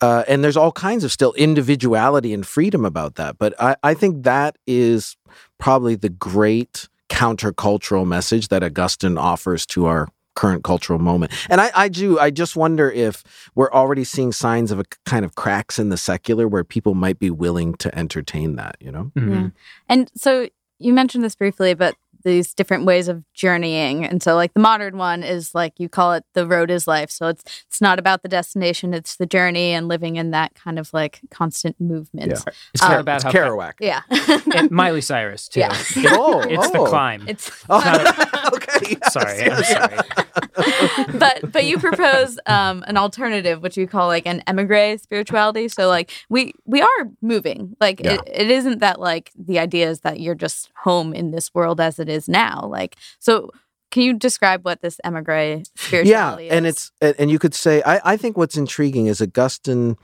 [0.00, 3.38] Uh, and there's all kinds of still individuality and freedom about that.
[3.38, 5.16] But I, I think that is
[5.58, 11.32] probably the great countercultural message that Augustine offers to our current cultural moment.
[11.48, 13.22] And I, I do, I just wonder if
[13.54, 17.20] we're already seeing signs of a kind of cracks in the secular where people might
[17.20, 19.12] be willing to entertain that, you know?
[19.16, 19.30] Mhm.
[19.30, 19.48] Yeah.
[19.88, 20.48] And so
[20.78, 24.04] you mentioned this briefly, but these different ways of journeying.
[24.04, 27.10] And so like the modern one is like you call it the road is life.
[27.10, 30.78] So it's it's not about the destination, it's the journey and living in that kind
[30.78, 32.32] of like constant movement.
[32.32, 32.52] Yeah.
[32.74, 33.74] It's Um, not about It's how Kerouac.
[33.80, 34.00] Yeah.
[34.56, 35.60] and Miley Cyrus too.
[35.60, 35.74] Yeah.
[35.96, 36.86] It- Oh, it's the oh.
[36.86, 37.24] climb.
[37.28, 38.96] it's Oh, not okay.
[39.00, 39.72] yes, sorry, I'm yes.
[39.72, 41.08] sorry.
[41.18, 45.68] but but you propose um, an alternative, which you call like an emigre spirituality.
[45.68, 47.76] So like we we are moving.
[47.80, 48.14] Like Yeah.
[48.14, 51.80] it, it isn't that like the idea is that you're just home in this world
[51.80, 52.66] as it is now.
[52.70, 53.50] Like so,
[53.94, 56.52] can you describe what this emigre yeah spirituality is?
[56.52, 59.96] and it's and and you could say I, I think what's intriguing is augustine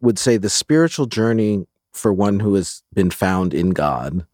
[0.00, 4.26] would say the spiritual journey for one who has been found in god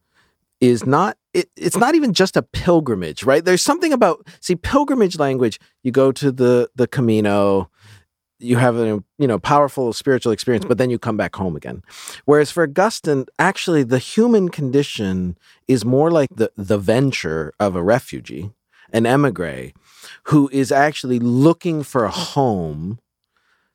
[0.61, 5.19] is not it, it's not even just a pilgrimage right there's something about see pilgrimage
[5.19, 7.69] language you go to the the camino
[8.39, 11.83] you have a you know powerful spiritual experience but then you come back home again
[12.25, 17.83] whereas for augustine actually the human condition is more like the the venture of a
[17.83, 18.51] refugee
[18.93, 19.71] an emigre
[20.23, 22.99] who is actually looking for a home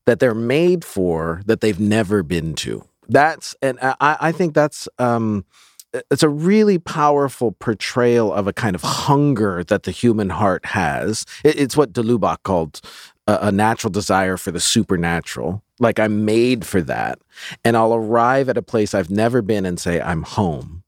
[0.07, 2.85] that they're made for that they've never been to.
[3.09, 5.45] That's and I, I think that's um,
[6.11, 11.25] it's a really powerful portrayal of a kind of hunger that the human heart has.
[11.45, 12.81] It's what de Lubac called
[13.27, 15.63] a, a natural desire for the supernatural.
[15.81, 17.19] Like I'm made for that,
[17.65, 20.83] and I'll arrive at a place I've never been and say I'm home.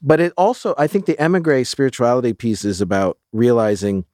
[0.00, 4.04] But it also, I think, the emigre spirituality piece is about realizing,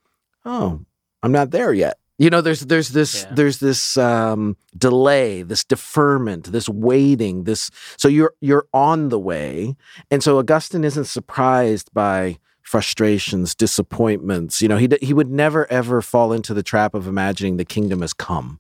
[0.44, 0.80] oh,
[1.22, 1.98] I'm not there yet.
[2.16, 3.34] You know, there's there's this Yeah.
[3.34, 7.70] there's this um, delay, this deferment, this waiting, this.
[7.96, 9.76] So you're you're on the way,
[10.10, 14.60] and so Augustine isn't surprised by frustrations, disappointments.
[14.60, 18.00] You know, he he would never ever fall into the trap of imagining the kingdom
[18.00, 18.58] has come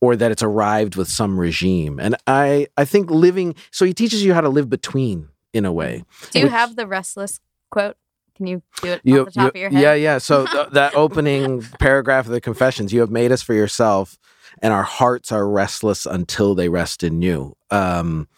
[0.00, 1.98] or that it's arrived with some regime.
[1.98, 5.72] And I I think living so he teaches you how to live between in a
[5.72, 6.04] way.
[6.30, 7.96] Do you which- have the restless quote?
[8.36, 9.82] Can you do it You, off the top you- of your head?
[9.82, 10.18] yeah, yeah.
[10.18, 14.16] So th- that opening paragraph of the Confessions, you have made us for yourself,
[14.62, 17.54] and our hearts are restless until they rest in you.
[17.70, 18.28] Um,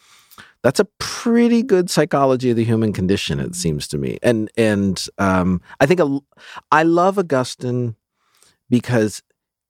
[0.62, 4.18] that's a pretty good psychology of the human condition, it seems to me.
[4.22, 6.18] And and um, I think a,
[6.70, 7.96] I love Augustine
[8.70, 9.22] because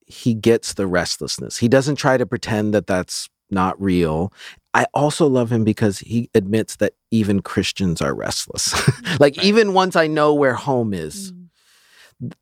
[0.06, 1.58] he gets the restlessness.
[1.58, 4.32] He doesn't try to pretend that that's not real.
[4.74, 8.72] I also love him because he admits that even Christians are restless.
[9.20, 9.44] like Right.
[9.46, 11.48] even once I know where home is, Mm.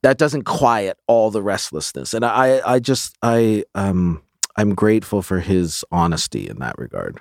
[0.03, 2.15] that doesn't quiet all the restlessness.
[2.15, 4.23] And I I just I um
[4.57, 7.21] I'm grateful for his honesty in that regard.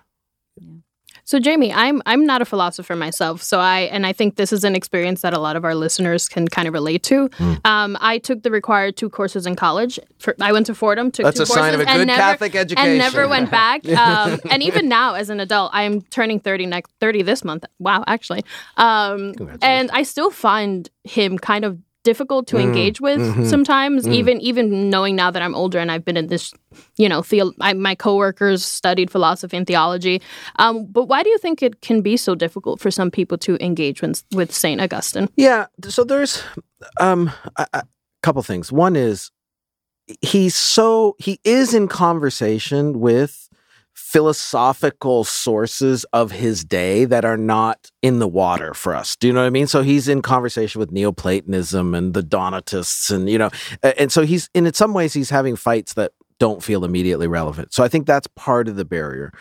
[1.29, 4.63] So Jamie, I'm I'm not a philosopher myself, so I and I think this is
[4.63, 7.29] an experience that a lot of our listeners can kind of relate to.
[7.29, 7.67] Mm.
[7.67, 9.99] Um, I took the required two courses in college.
[10.17, 12.07] For, I went to Fordham, took That's two a courses, sign of a and good
[12.07, 12.89] never, Catholic education.
[12.89, 13.87] and never went back.
[13.87, 17.63] Um, and even now, as an adult, I am turning thirty next thirty this month.
[17.77, 18.43] Wow, actually,
[18.77, 21.77] um, and I still find him kind of
[22.09, 24.07] difficult to Mm, engage with mhm, sometimes.
[24.07, 24.13] mm.
[24.19, 26.53] Even even knowing now that I'm older and I've been in this,
[26.97, 30.21] you know, theo- I, my coworkers studied philosophy and theology.
[30.59, 33.51] Um, but why do you think it can be so difficult for some people to
[33.59, 35.27] engage with, with Saint Augustine?
[35.37, 35.65] Yeah.
[35.89, 36.43] So there's
[36.99, 37.81] um a, a
[38.23, 38.71] couple things.
[38.71, 39.31] One is
[40.21, 43.48] he's so he is in conversation with
[44.09, 49.15] philosophical sources of his day that are not in the water for us.
[49.15, 49.67] Do you know what I mean?
[49.67, 53.51] So he's in conversation with Neoplatonism and the Donatists and you know
[53.83, 57.71] and so he's in some ways he's having fights that don't feel immediately relevant.
[57.71, 59.31] So I think that's part of the barrier.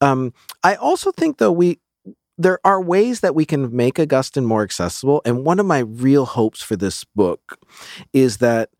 [0.00, 1.80] Um I also think though we
[2.38, 5.22] there are ways that we can make Augustine more accessible.
[5.24, 7.58] And one of my real hopes for this book
[8.12, 8.70] is that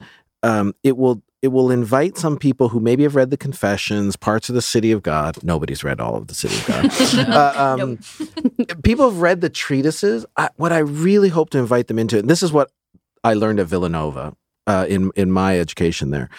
[0.45, 4.49] um, it will it will invite some people who maybe have read the Confessions, parts
[4.49, 5.37] of the City of God.
[5.45, 7.29] Nobody's read all of the City of God.
[7.29, 7.99] uh, um,
[8.83, 10.25] people have read the treatises.
[10.39, 12.71] I, what I really hope to invite them into, and this is what
[13.23, 14.35] I learned at Villanova
[14.67, 16.31] uh, in in my education there.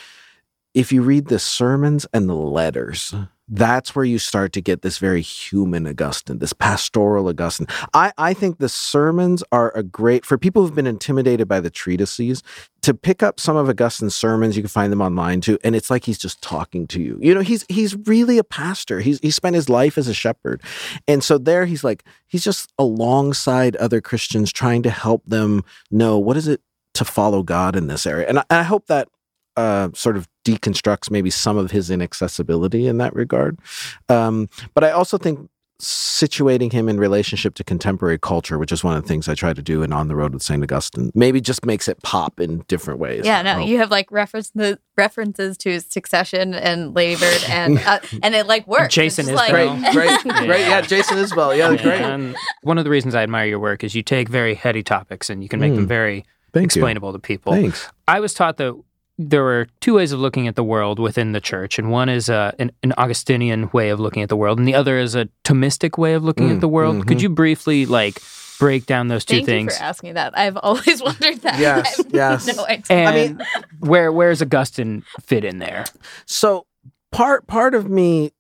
[0.74, 3.14] If you read the sermons and the letters,
[3.48, 7.68] that's where you start to get this very human Augustine, this pastoral Augustine.
[7.94, 11.70] I, I think the sermons are a great for people who've been intimidated by the
[11.70, 12.42] treatises
[12.82, 14.56] to pick up some of Augustine's sermons.
[14.56, 17.20] You can find them online too, and it's like he's just talking to you.
[17.22, 19.00] You know, he's he's really a pastor.
[19.00, 20.62] He's he spent his life as a shepherd,
[21.08, 26.18] and so there he's like he's just alongside other Christians trying to help them know
[26.18, 26.62] what is it
[26.96, 28.28] to follow God in this area.
[28.28, 29.08] And I, and I hope that
[29.56, 33.60] uh, sort of deconstructs maybe some of his inaccessibility in that regard.
[34.08, 35.50] Um, but I also think
[35.82, 39.54] situating him in relationship to contemporary culture, which is one of the things I try
[39.54, 40.64] to do in On the Road with St.
[40.64, 41.12] Augustine.
[41.14, 43.26] Maybe just makes it pop in different ways.
[43.26, 48.00] Yeah, no, you have like reference the references to Succession and Lady Bird, and uh,
[48.24, 48.94] and it like works.
[48.94, 49.92] Jason just, like, Isbell.
[49.94, 50.62] Great, great, great.
[50.62, 51.58] Yeah, Jason Isbell.
[51.58, 52.02] Yeah, Yeah, great.
[52.02, 55.30] And one of the reasons I admire your work is you take very heady topics
[55.30, 55.90] and you can make them Mm.
[55.90, 57.52] very Thank explainable to people.
[57.52, 57.92] Thanks.
[58.08, 58.82] I was taught that
[59.18, 62.30] there were two ways of looking at the world within the church, and one is
[62.30, 65.30] uh, an, an Augustinian way of looking at the world, and the other is a
[65.44, 67.08] Thomistic way of looking Mm, at the world.
[67.08, 67.22] Could mhm.
[67.24, 68.22] you briefly like
[68.60, 69.78] break down those two Thank you things?
[69.78, 70.38] for asking that.
[70.38, 71.60] I've always wondered that.
[71.60, 72.48] Yes, yes.
[72.58, 72.84] No idea.
[72.90, 73.48] And mean-
[73.80, 75.86] where where's Augustine fit in there?
[76.26, 76.66] So
[77.12, 78.32] part part of me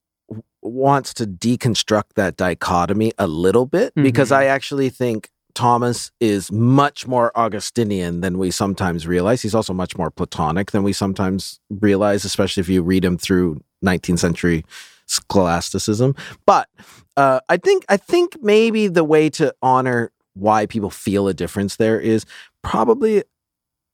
[0.61, 4.35] wants to deconstruct that dichotomy a little bit because Mhm.
[4.37, 9.41] I actually think Thomas is much more Augustinian than we sometimes realize.
[9.41, 13.63] He's also much more Platonic than we sometimes realize, especially if you read him through
[13.83, 14.65] 19th century
[15.07, 16.15] scholasticism.
[16.45, 16.69] But
[17.17, 21.77] uh, I think I think maybe the way to honor why people feel a difference
[21.77, 22.25] there is
[22.61, 23.23] probably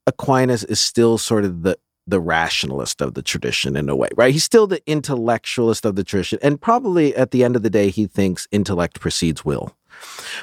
[0.08, 4.34] Aquinas is still sort of the the rationalist of the tradition in a way, right?
[4.34, 7.90] He's still the intellectualist of the tradition, and probably at the end of the day,
[7.90, 9.76] he thinks intellect precedes will.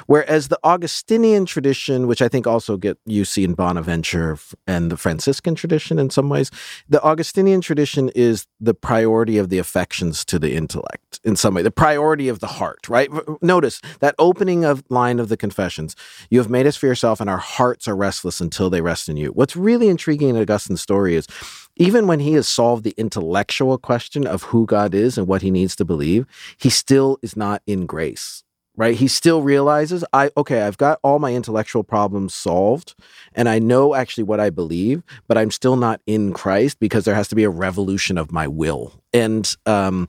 [0.07, 4.97] Whereas the Augustinian tradition, which I think also get you see in Bonaventure and the
[4.97, 6.51] Franciscan tradition in some ways,
[6.87, 11.61] the Augustinian tradition is the priority of the affections to the intellect in some way,
[11.61, 13.09] the priority of the heart, right?
[13.41, 15.95] Notice that opening of line of the confessions,
[16.29, 19.17] you have made us for yourself and our hearts are restless until they rest in
[19.17, 19.27] you.
[19.29, 21.27] What's really intriguing in Augustine's story is
[21.75, 25.49] even when he has solved the intellectual question of who God is and what he
[25.49, 26.25] needs to believe,
[26.57, 28.43] he still is not in grace.
[28.79, 28.95] Right?
[28.95, 32.95] He still realizes, I okay, I've got all my intellectual problems solved
[33.33, 37.15] and I know actually what I believe, but I'm still not in Christ because there
[37.15, 38.93] has to be a revolution of my will.
[39.13, 40.07] And um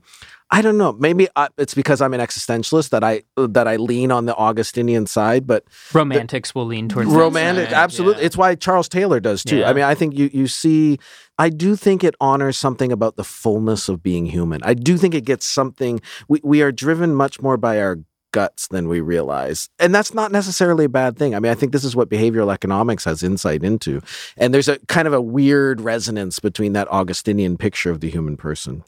[0.53, 0.91] I don't know.
[0.91, 5.05] Maybe I, it's because I'm an existentialist that I that I lean on the Augustinian
[5.05, 8.27] side, but Romantics will lean towards romantic side, absolutely yeah.
[8.27, 9.69] it's why charles taylor does too Yeah.
[9.69, 10.97] i mean i think you you see
[11.37, 15.13] i do think it honors something about the fullness of being human i do think
[15.13, 17.97] it gets something we, we are driven much more by our
[18.31, 21.71] guts than we realize and that's not necessarily a bad thing i mean i think
[21.71, 24.01] this is what behavioral economics has insight into
[24.37, 28.37] and there's a kind of a weird resonance between that augustinian picture of the human
[28.37, 28.83] person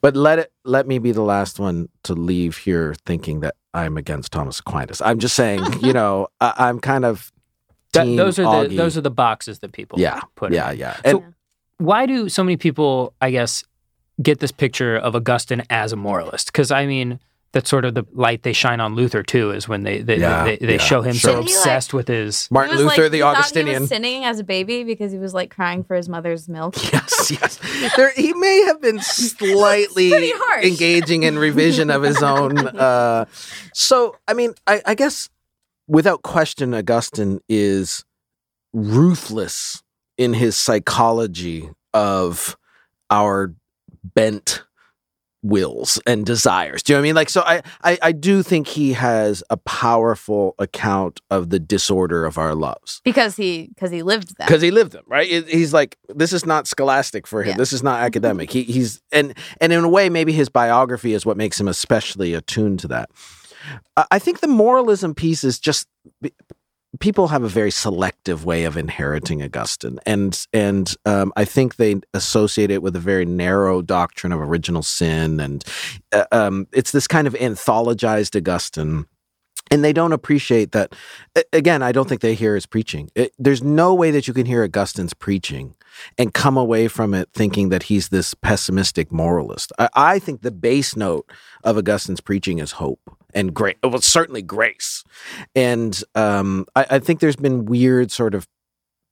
[0.00, 3.96] but let it let me be the last one to leave here thinking that I'm
[3.96, 5.00] against Thomas Aquinas.
[5.00, 7.32] I'm just saying, you know, I, I'm kind of
[7.92, 10.78] That- those are the those are the boxes that people yeah, put yeah, in.
[10.78, 10.96] yeah.
[10.96, 11.34] So- And
[11.78, 13.64] why do so many people, I guess,
[14.22, 16.46] get this picture of Augustine as a moralist?
[16.52, 17.18] Because I mean,
[17.52, 19.50] that's sort of the light they shine on Luther too.
[19.50, 21.20] Is when they they, Yeah, they, they yeah, show him sure.
[21.30, 22.48] so Didn't like- obsessed with his.
[22.50, 23.74] Martin Luther, like- the he thought Augustinian.
[23.76, 26.76] He was sinning as a baby because he was like crying for his mother's milk.
[26.92, 27.58] yes, yes.
[27.96, 32.58] There, he may have been slightly engaging in revision of his own.
[32.82, 33.26] Uh,
[33.74, 35.28] so, I mean, I, I guess
[35.86, 38.04] without question, Augustine is
[38.72, 39.82] ruthless
[40.16, 42.56] in his psychology of
[43.10, 43.54] our
[44.02, 44.62] bent
[45.42, 46.82] wills and desires.
[46.82, 47.14] Do you know what I mean?
[47.16, 52.24] Like, so I, I, I do think he has a powerful account of the disorder
[52.24, 54.46] of our loves because he because he lived them.
[54.46, 57.56] because he lived them right It- he's like this is not scholastic for him Yeah.
[57.56, 61.26] this is not academic he, he's and and in a way maybe his biography is
[61.26, 63.10] what makes him especially attuned to that
[63.96, 65.86] I- i think the moralism piece is just
[67.02, 69.98] people have a very selective way of inheriting augustine.
[70.06, 74.84] And and um, i think they associate it with a very narrow doctrine of original
[74.84, 75.40] sin.
[75.40, 75.64] And
[76.12, 79.06] uh, um, it's this kind of anthologized augustine.
[79.70, 80.94] And they don't appreciate that
[81.52, 83.10] again i don't think they hear his preaching.
[83.14, 85.74] It- there's no way that you can hear augustine's preaching
[86.18, 89.72] and come away from it thinking that he's this pessimistic moralist.
[89.78, 91.26] I, I think the base note
[91.64, 93.00] of augustine's preaching is hope
[93.34, 95.04] and grace well certainly grace.
[95.54, 98.46] And um, I, I think there's been weird sort of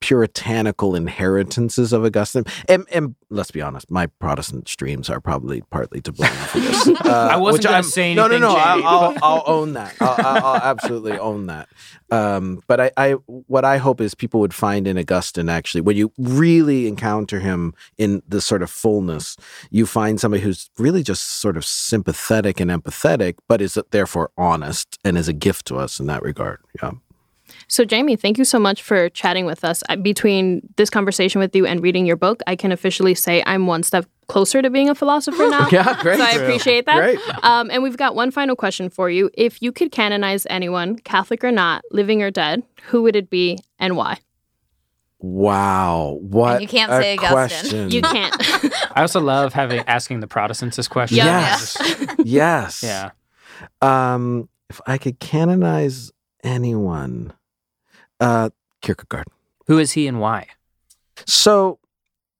[0.01, 2.43] puritanical inheritances of Augustine.
[2.67, 6.81] And, and let's be honest, my Protestant streams are probably partly to blame for this.
[7.11, 8.55] Uh, I wasn't which gonna I'm- say No, no, anything, no.
[8.57, 9.95] I'll, I'll, I'll own that.
[9.99, 11.67] I'll, I'll, I'll absolutely own that.
[12.09, 13.11] Um, but I, I,
[13.47, 17.73] what I hope is people would find in Augustine actually, when you really encounter him
[17.97, 19.37] in the sort of fullness,
[19.71, 24.97] you find somebody who's really just sort of sympathetic and empathetic, but is therefore honest
[25.03, 26.59] and is a gift to us in that regard.
[26.81, 26.91] Yeah.
[27.67, 29.83] So, Jamie, thank you so much for chatting with us.
[30.01, 33.83] Between this conversation with you and reading your book, I can officially say I'm one
[33.83, 35.67] step closer to being a philosopher now.
[35.71, 36.17] Yeah, great.
[36.17, 36.95] So I appreciate that.
[36.95, 37.19] Great.
[37.43, 39.29] Um, and we've got one final question for you.
[39.33, 43.59] If you could canonize anyone, Catholic or not, living or dead, who would it be
[43.79, 44.17] and why?
[45.19, 46.17] Wow.
[46.21, 47.31] What you can't a say Augustine.
[47.31, 47.91] question.
[47.91, 48.35] You can't.
[48.95, 51.17] I also love having asking the Protestants this question.
[51.17, 51.41] Yeah.
[51.41, 51.77] Yes.
[52.23, 52.83] yes.
[52.83, 53.11] Yeah.
[53.81, 56.11] Um, if I could canonize
[56.43, 57.33] anyone,
[58.21, 58.49] uh,
[58.81, 59.27] Kierkegaard.
[59.67, 60.47] Who is he and why?
[61.25, 61.79] So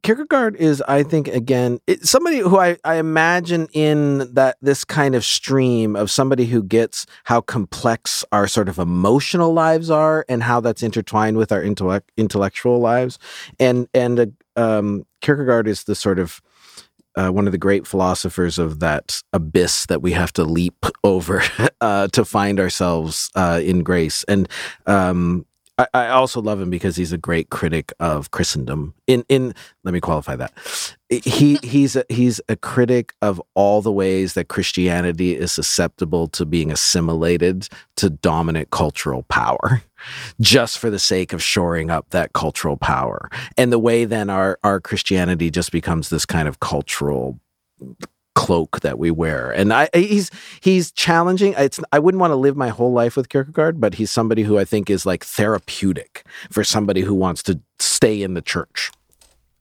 [0.03, 5.13] Kierkegaard is, I think, again, it, somebody who I, I imagine in that this kind
[5.13, 10.41] of stream of somebody who gets how complex our sort of emotional lives are and
[10.41, 13.19] how that's intertwined with our intellect, intellectual lives.
[13.59, 14.25] And and uh,
[14.55, 16.41] um, Kierkegaard is the sort of
[17.15, 21.43] uh, one of the great philosophers of that abyss that we have to leap over
[21.81, 24.23] uh, to find ourselves uh, in grace.
[24.23, 24.49] And
[24.87, 25.45] um,
[25.77, 28.93] I, I also love him because he's a great critic of Christendom.
[29.07, 29.53] In in
[29.83, 30.53] let me qualify that.
[31.09, 36.45] He he's a, he's a critic of all the ways that Christianity is susceptible to
[36.45, 37.67] being assimilated
[37.97, 39.81] to dominant cultural power,
[40.39, 43.29] just for the sake of shoring up that cultural power.
[43.57, 47.39] And the way then our our Christianity just becomes this kind of cultural
[48.35, 49.51] cloak that we wear.
[49.51, 51.53] And I he's he's challenging.
[51.57, 54.57] It's I wouldn't want to live my whole life with Kierkegaard, but he's somebody who
[54.57, 58.91] I think is like therapeutic for somebody who wants to stay in the church.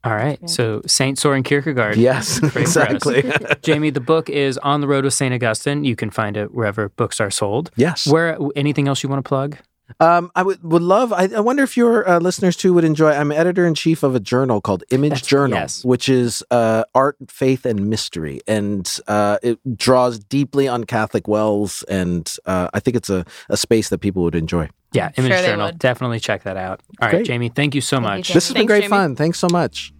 [0.02, 0.38] All right.
[0.40, 0.48] Yeah.
[0.48, 1.96] So Saint Soren Kierkegaard.
[1.96, 3.30] Yes, exactly.
[3.62, 5.84] Jamie, the book is On the Road with Saint Augustine.
[5.84, 7.70] You can find it wherever books are sold.
[7.76, 8.06] Yes.
[8.06, 9.58] Where anything else you want to plug?
[9.98, 11.12] Um, I would would love.
[11.12, 13.10] I, I wonder if your uh, listeners too would enjoy.
[13.10, 15.84] I'm editor in chief of a journal called Image That's, Journal, yes.
[15.84, 21.82] which is uh, art, faith, and mystery, and uh, it draws deeply on Catholic wells,
[21.84, 24.68] and uh, I think it's a, a space that people would enjoy.
[24.92, 25.72] Yeah, Image sure Journal.
[25.76, 26.80] Definitely check that out.
[27.00, 27.26] All right, Great.
[27.26, 28.28] Jamie, thank you so thank much.
[28.28, 28.90] You, this has Thanks, been great Jamie.
[28.90, 29.16] fun.
[29.16, 29.92] Thanks so much.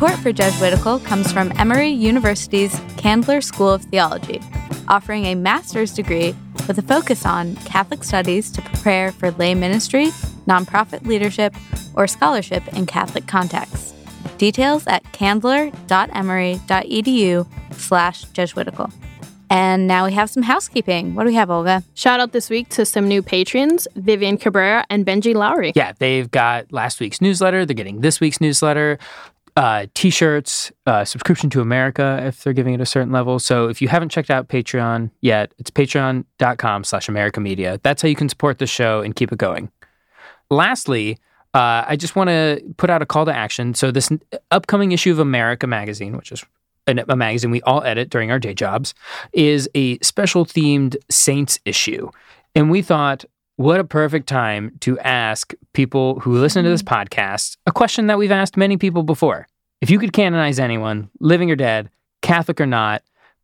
[0.00, 4.40] Support for Jesuitical comes from Emory University's Candler School of Theology,
[4.88, 6.34] offering a master's degree
[6.66, 10.06] with a focus on Catholic studies to prepare for lay ministry,
[10.46, 11.54] nonprofit leadership,
[11.92, 13.92] or scholarship in Catholic contexts.
[14.38, 18.90] Details at candler.emory.edu slash Jesuitical.
[19.50, 21.14] And now we have some housekeeping.
[21.14, 21.84] What do we have, Olga?
[21.92, 25.72] Shout out this week to some new patrons, Vivian Cabrera and Benji Lowry.
[25.74, 27.66] Yeah, they've got last week's newsletter.
[27.66, 28.98] They're getting this week's newsletter
[29.56, 33.38] uh, t-shirts, uh, subscription to America if they're giving it a certain level.
[33.38, 37.80] So if you haven't checked out Patreon yet, it's patreon.com slash America Media.
[37.82, 39.70] That's how you can support the show and keep it going.
[40.50, 41.18] Lastly,
[41.54, 43.74] uh, I just want to put out a call to action.
[43.74, 44.10] So this
[44.50, 46.44] upcoming issue of America Magazine, which is
[46.86, 48.94] a magazine we all edit during our day jobs,
[49.32, 52.10] is a special themed Saints issue.
[52.54, 53.24] And we thought,
[53.60, 56.94] what a perfect time to ask people who listen to this mm-hmm.
[56.94, 59.46] podcast a question that we've asked many people before.
[59.82, 61.90] If you could canonize anyone, living or dead,
[62.22, 63.02] Catholic or not,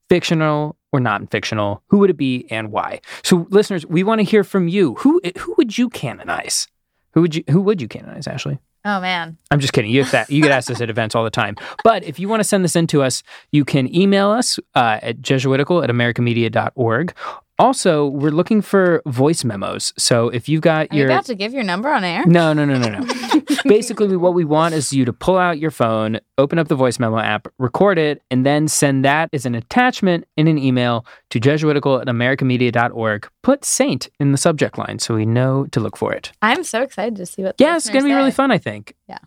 [0.08, 3.02] fictional or not fictional, who would it be and why?
[3.24, 4.94] So, listeners, we want to hear from you.
[5.00, 6.66] Who who would you canonize?
[7.12, 8.58] Who would you who would you canonize, Ashley?
[8.86, 9.36] Oh man.
[9.50, 9.90] I'm just kidding.
[9.90, 11.56] You that you get asked this at events all the time.
[11.84, 14.98] But if you want to send this in to us, you can email us uh,
[15.02, 17.14] at jesuitical at americamedia.org
[17.58, 19.92] also, we're looking for voice memos.
[19.96, 22.24] So if you've got Are your you about to give your number on air?
[22.26, 23.40] No, no, no, no, no.
[23.64, 26.98] Basically, what we want is you to pull out your phone, open up the voice
[26.98, 31.40] memo app, record it, and then send that as an attachment in an email to
[31.40, 33.28] jesuitical at americamedia.org.
[33.42, 36.32] Put saint in the subject line so we know to look for it.
[36.42, 38.14] I'm so excited to see what Yeah, it's gonna be say.
[38.16, 38.94] really fun, I think.
[39.08, 39.18] Yeah.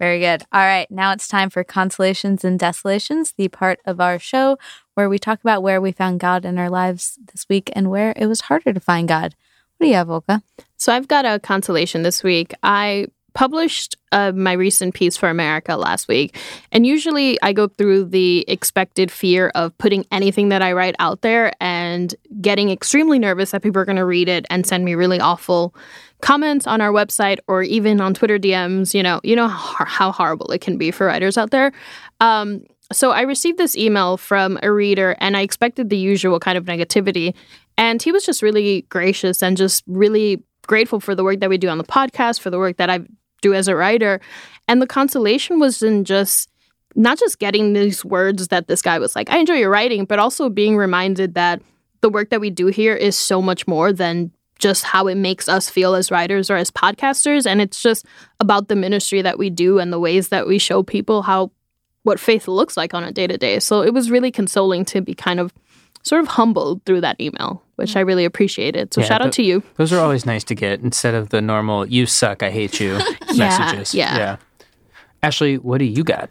[0.00, 0.42] Very good.
[0.52, 4.58] All right, now it's time for Consolations and Desolations, the part of our show
[4.94, 8.12] where we talk about where we found God in our lives this week and where
[8.16, 9.34] it was harder to find God.
[9.76, 10.42] What do you have, Olga?
[10.76, 12.54] So I've got a consolation this week.
[12.62, 16.36] I published uh, my recent piece for America last week.
[16.70, 21.22] And usually I go through the expected fear of putting anything that I write out
[21.22, 24.94] there and getting extremely nervous that people are going to read it and send me
[24.94, 25.74] really awful
[26.20, 28.94] comments on our website or even on Twitter DMs.
[28.94, 31.72] You know, you know how, how horrible it can be for writers out there.
[32.20, 36.56] Um, so I received this email from a reader, and I expected the usual kind
[36.56, 37.34] of negativity.
[37.76, 41.58] And he was just really gracious and just really grateful for the work that we
[41.58, 43.00] do on the podcast, for the work that I
[43.40, 44.20] do as a writer.
[44.68, 46.48] And the consolation was in just
[46.94, 50.18] not just getting these words that this guy was like, I enjoy your writing, but
[50.18, 51.62] also being reminded that
[52.00, 55.48] the work that we do here is so much more than just how it makes
[55.48, 57.46] us feel as writers or as podcasters.
[57.46, 58.06] And it's just
[58.38, 61.50] about the ministry that we do and the ways that we show people how
[62.04, 63.60] what faith looks like on a day to day.
[63.60, 65.52] So it was really consoling to be kind of
[66.02, 68.92] sort of humbled through that email, which I really appreciated.
[68.92, 69.62] So yeah, shout out to you.
[69.76, 72.98] Those are always nice to get instead of the normal "you suck, I hate you"
[73.36, 73.94] messages.
[73.94, 74.16] Yeah.
[74.16, 74.36] yeah.
[75.22, 76.30] Ashley, what do you got?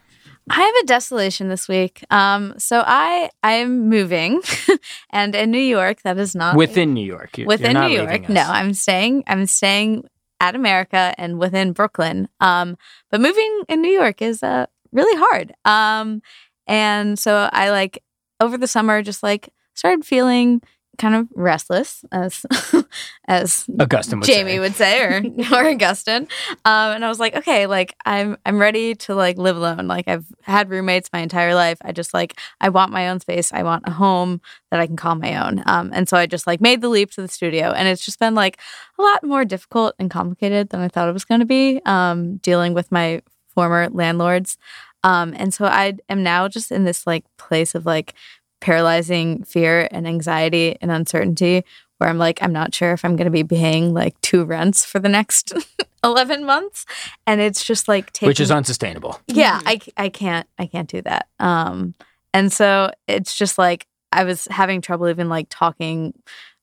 [0.49, 2.03] I have a desolation this week.
[2.09, 4.41] Um, so I I'm moving,
[5.11, 7.37] and in New York, that is not Within New York.
[7.37, 8.29] You're- you're within not New leaving York.
[8.29, 8.41] No.
[8.41, 9.23] I'm staying.
[9.27, 10.03] I'm staying
[10.41, 12.27] at America and within Brooklyn.
[12.41, 12.75] Um,
[13.11, 15.53] but moving in New York is uh really hard.
[15.65, 16.21] Um,
[16.67, 18.03] and so I like
[18.39, 20.61] over the summer just like started feeling
[20.97, 22.45] kind of restless as
[23.27, 24.59] as Augustine would Jamie say.
[24.59, 25.23] would say, or
[25.53, 26.27] or Augustine.
[26.65, 29.87] Um, and I was like, okay, like I'm I'm ready to like live alone.
[29.87, 31.79] Like I've had roommates my entire life.
[31.81, 33.51] I just like I want my own space.
[33.51, 35.63] I want a home that I can call my own.
[35.65, 38.19] Um, and so I just like made the leap to the studio, and it's just
[38.19, 38.59] been like
[38.99, 41.81] a lot more difficult and complicated than I thought it was going to be.
[41.85, 43.21] Um, dealing with my
[43.53, 44.57] former landlords.
[45.03, 48.13] Um, and so I am now just in this like place of like
[48.59, 51.65] paralyzing fear and anxiety and uncertainty
[51.97, 54.85] where I'm like, I'm not sure if I'm going to be paying like two rents
[54.85, 55.53] for the next
[56.03, 56.85] 11 months.
[57.27, 59.19] And it's just like taking, Which is unsustainable.
[59.27, 61.27] yeah, I, I can't, I can't do that.
[61.39, 61.93] Um,
[62.33, 66.13] and so it's just like, I was having trouble even like talking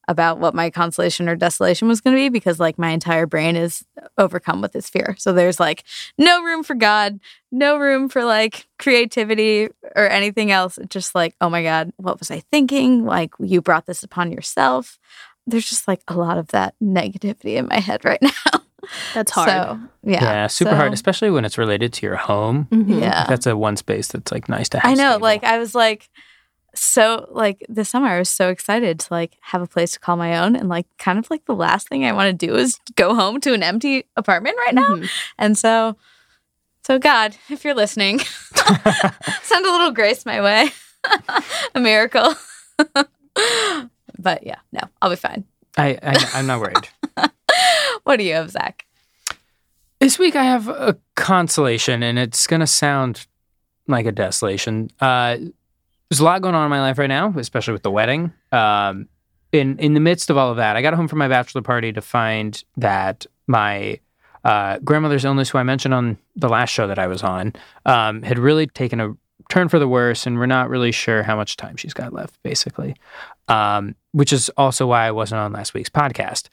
[0.08, 3.54] about what my consolation or desolation was going to be because like my entire brain
[3.54, 3.84] is
[4.16, 5.14] overcome with this fear.
[5.18, 5.84] So there's like
[6.16, 7.20] no room for God,
[7.52, 10.78] no room for like creativity or anything else.
[10.78, 13.04] It's just like, oh my God, what was I thinking?
[13.04, 14.98] Like you brought this upon yourself.
[15.46, 18.60] There's just like a lot of that negativity in my head right now.
[19.12, 19.50] That's hard.
[19.50, 22.66] So yeah, Yeah, super So, hard, especially when it's related to your home.
[22.70, 23.00] Mhm.
[23.00, 24.90] Yeah, That's a one space that's like nice to have.
[24.90, 25.10] I know.
[25.12, 25.20] stable.
[25.22, 26.08] Like I was like
[26.78, 30.16] so like this summer I was so excited to like have a place to call
[30.16, 32.78] my own and like kind of like the last thing I want to do is
[32.96, 34.94] go home to an empty apartment right now.
[34.96, 35.08] Mhm.
[35.38, 35.96] And so
[36.86, 38.18] so God, if you're listening,
[39.42, 40.70] send a little grace my way.
[41.74, 42.34] a miracle.
[44.18, 45.44] but yeah, no, I'll be fine.
[45.76, 46.88] I, I I'm not worried.
[48.04, 48.86] What do you have, Zach?
[50.00, 53.26] This week I have a consolation, and it's gonna sound
[53.86, 54.90] like a desolation.
[55.00, 55.36] Uh,
[56.10, 58.32] there's a lot going on in my life right now, especially with the wedding.
[58.52, 59.08] Um,
[59.52, 61.92] in in the midst of all of that, I got home from my bachelor party
[61.92, 64.00] to find that my
[64.44, 67.54] uh, grandmother's illness, who I mentioned on the last show that I was on,
[67.86, 69.14] um, had really taken a
[69.48, 72.42] turn for the worse, and we're not really sure how much time she's got left,
[72.42, 72.96] basically.
[73.48, 76.48] Um, which is also why I wasn't on last week's podcast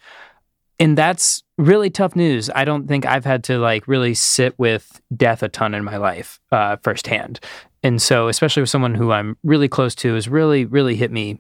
[0.79, 2.49] and that's really tough news.
[2.53, 5.97] I don't think I've had to like really sit with death a ton in my
[5.97, 7.39] life uh, firsthand,
[7.85, 11.39] and so especially with someone who I'm really close to has really really hit me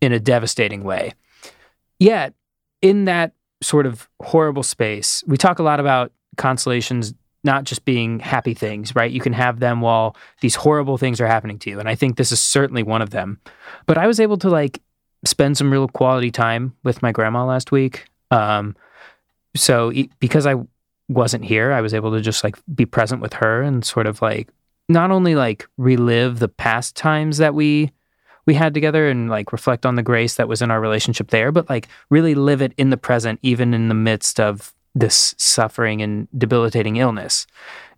[0.00, 1.14] in a devastating way.
[2.00, 2.34] Yet
[2.82, 3.32] in that
[3.62, 7.14] sort of horrible space, we talk a lot about consolations
[7.44, 9.12] not just being happy things, right?
[9.12, 12.16] You can have them while these horrible things are happening to you, and I think
[12.16, 13.38] this is certainly one of them.
[13.86, 14.82] But I was able to like
[15.24, 18.06] spend some real quality time with my grandma last week.
[18.32, 18.74] Um,
[19.54, 20.56] so because I
[21.08, 24.20] wasn't here, I was able to just like be present with her and sort of
[24.20, 24.48] like
[24.88, 27.92] not only like relive the past times that we
[28.46, 31.50] we had together and like reflect on the grace that was in our relationship there,
[31.50, 36.00] but like really live it in the present, even in the midst of this suffering
[36.00, 37.46] and debilitating illness.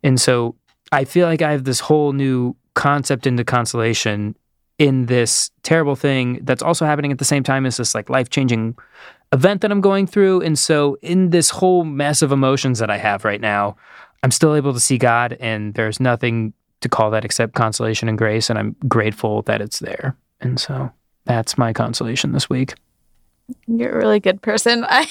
[0.03, 0.57] And so
[0.91, 4.34] I feel like I have this whole new concept into consolation
[4.78, 8.30] in this terrible thing that's also happening at the same time as this like life
[8.30, 8.76] changing
[9.32, 10.41] event that I'm going through.
[10.43, 13.76] And so, in this whole mess of emotions that I have right now,
[14.22, 18.18] I'm still able to see God, and there's nothing to call that except consolation and
[18.18, 18.50] grace.
[18.50, 20.16] And I'm grateful that it's there.
[20.40, 20.90] And so,
[21.24, 22.74] that's my consolation this week.
[23.66, 24.84] You're a really good person.
[24.88, 25.06] I,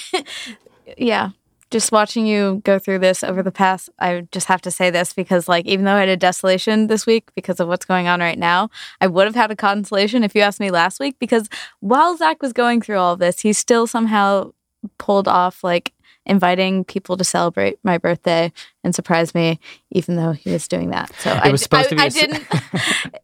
[0.97, 1.29] yeah,
[1.69, 5.13] just watching you go through this over the past, I just have to say this
[5.13, 8.19] because, like, even though I had a desolation this week because of what's going on
[8.19, 11.49] right now, I would have had a consolation if you asked me last week because
[11.79, 14.51] while Zach was going through all of this, he still somehow
[14.97, 15.93] pulled off like
[16.27, 18.51] inviting people to celebrate my birthday
[18.83, 19.59] and surprise me,
[19.91, 21.11] even though he was doing that.
[21.19, 22.47] So I, was supposed I, to be I a didn't.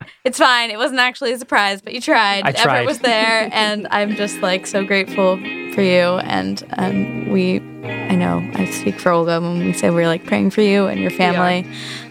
[0.26, 0.72] it's fine.
[0.72, 2.46] It wasn't actually a surprise, but you tried.
[2.46, 2.86] I Effort tried.
[2.86, 5.38] was there, and I'm just like so grateful
[5.74, 6.18] for you.
[6.24, 10.50] And um, we, I know I speak for Olga when we say we're like praying
[10.52, 11.66] for you and your family.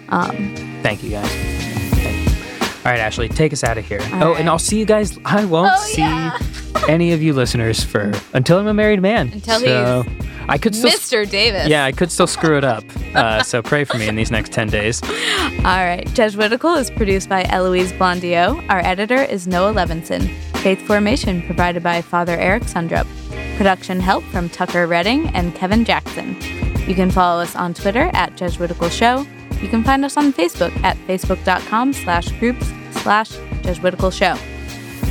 [0.09, 1.30] Um, Thank you guys.
[2.84, 4.01] All right, Ashley, take us out of here.
[4.14, 4.40] All oh, right.
[4.40, 5.16] and I'll see you guys.
[5.24, 6.36] I won't Oh, see yeah.
[6.88, 9.28] any of you listeners for until I'm a married man.
[9.32, 10.05] Until so
[10.49, 10.90] I could still.
[10.90, 11.28] Mr.
[11.28, 11.68] Davis.
[11.68, 12.84] Yeah, I could still screw it up.
[13.12, 15.03] Uh, so pray for me in these next 10 days.
[15.03, 16.11] All right.
[16.14, 18.64] Jesuitical is produced by Eloise Blondiau.
[18.70, 20.34] Our editor is Noah Levinson.
[20.62, 23.07] Faith Formation provided by Father Eric Sundrup.
[23.59, 26.34] Production help from Tucker Redding and Kevin Jackson.
[26.88, 29.26] You can follow us on Twitter at Jesuitical Show.
[29.61, 34.36] You can find us on Facebook at facebook.com slash groups slash Jesuitical Show.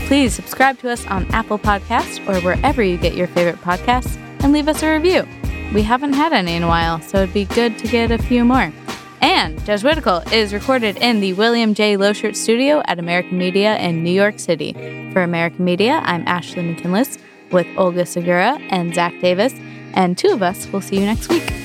[0.08, 4.52] Please subscribe to us on Apple Podcasts or wherever you get your favorite podcasts and
[4.52, 5.28] leave us a review.
[5.74, 8.44] We haven't had any in a while, so it'd be good to get a few
[8.44, 8.74] more.
[9.22, 11.96] And Jesuitical is recorded in the William J.
[11.96, 14.74] Loschert Studio at America Media in New York City.
[15.14, 17.20] For America Media, I'm Ashley McKinless
[17.52, 19.54] with Olga Segura and Zach Davis,
[19.94, 21.61] and two of us will see you next week.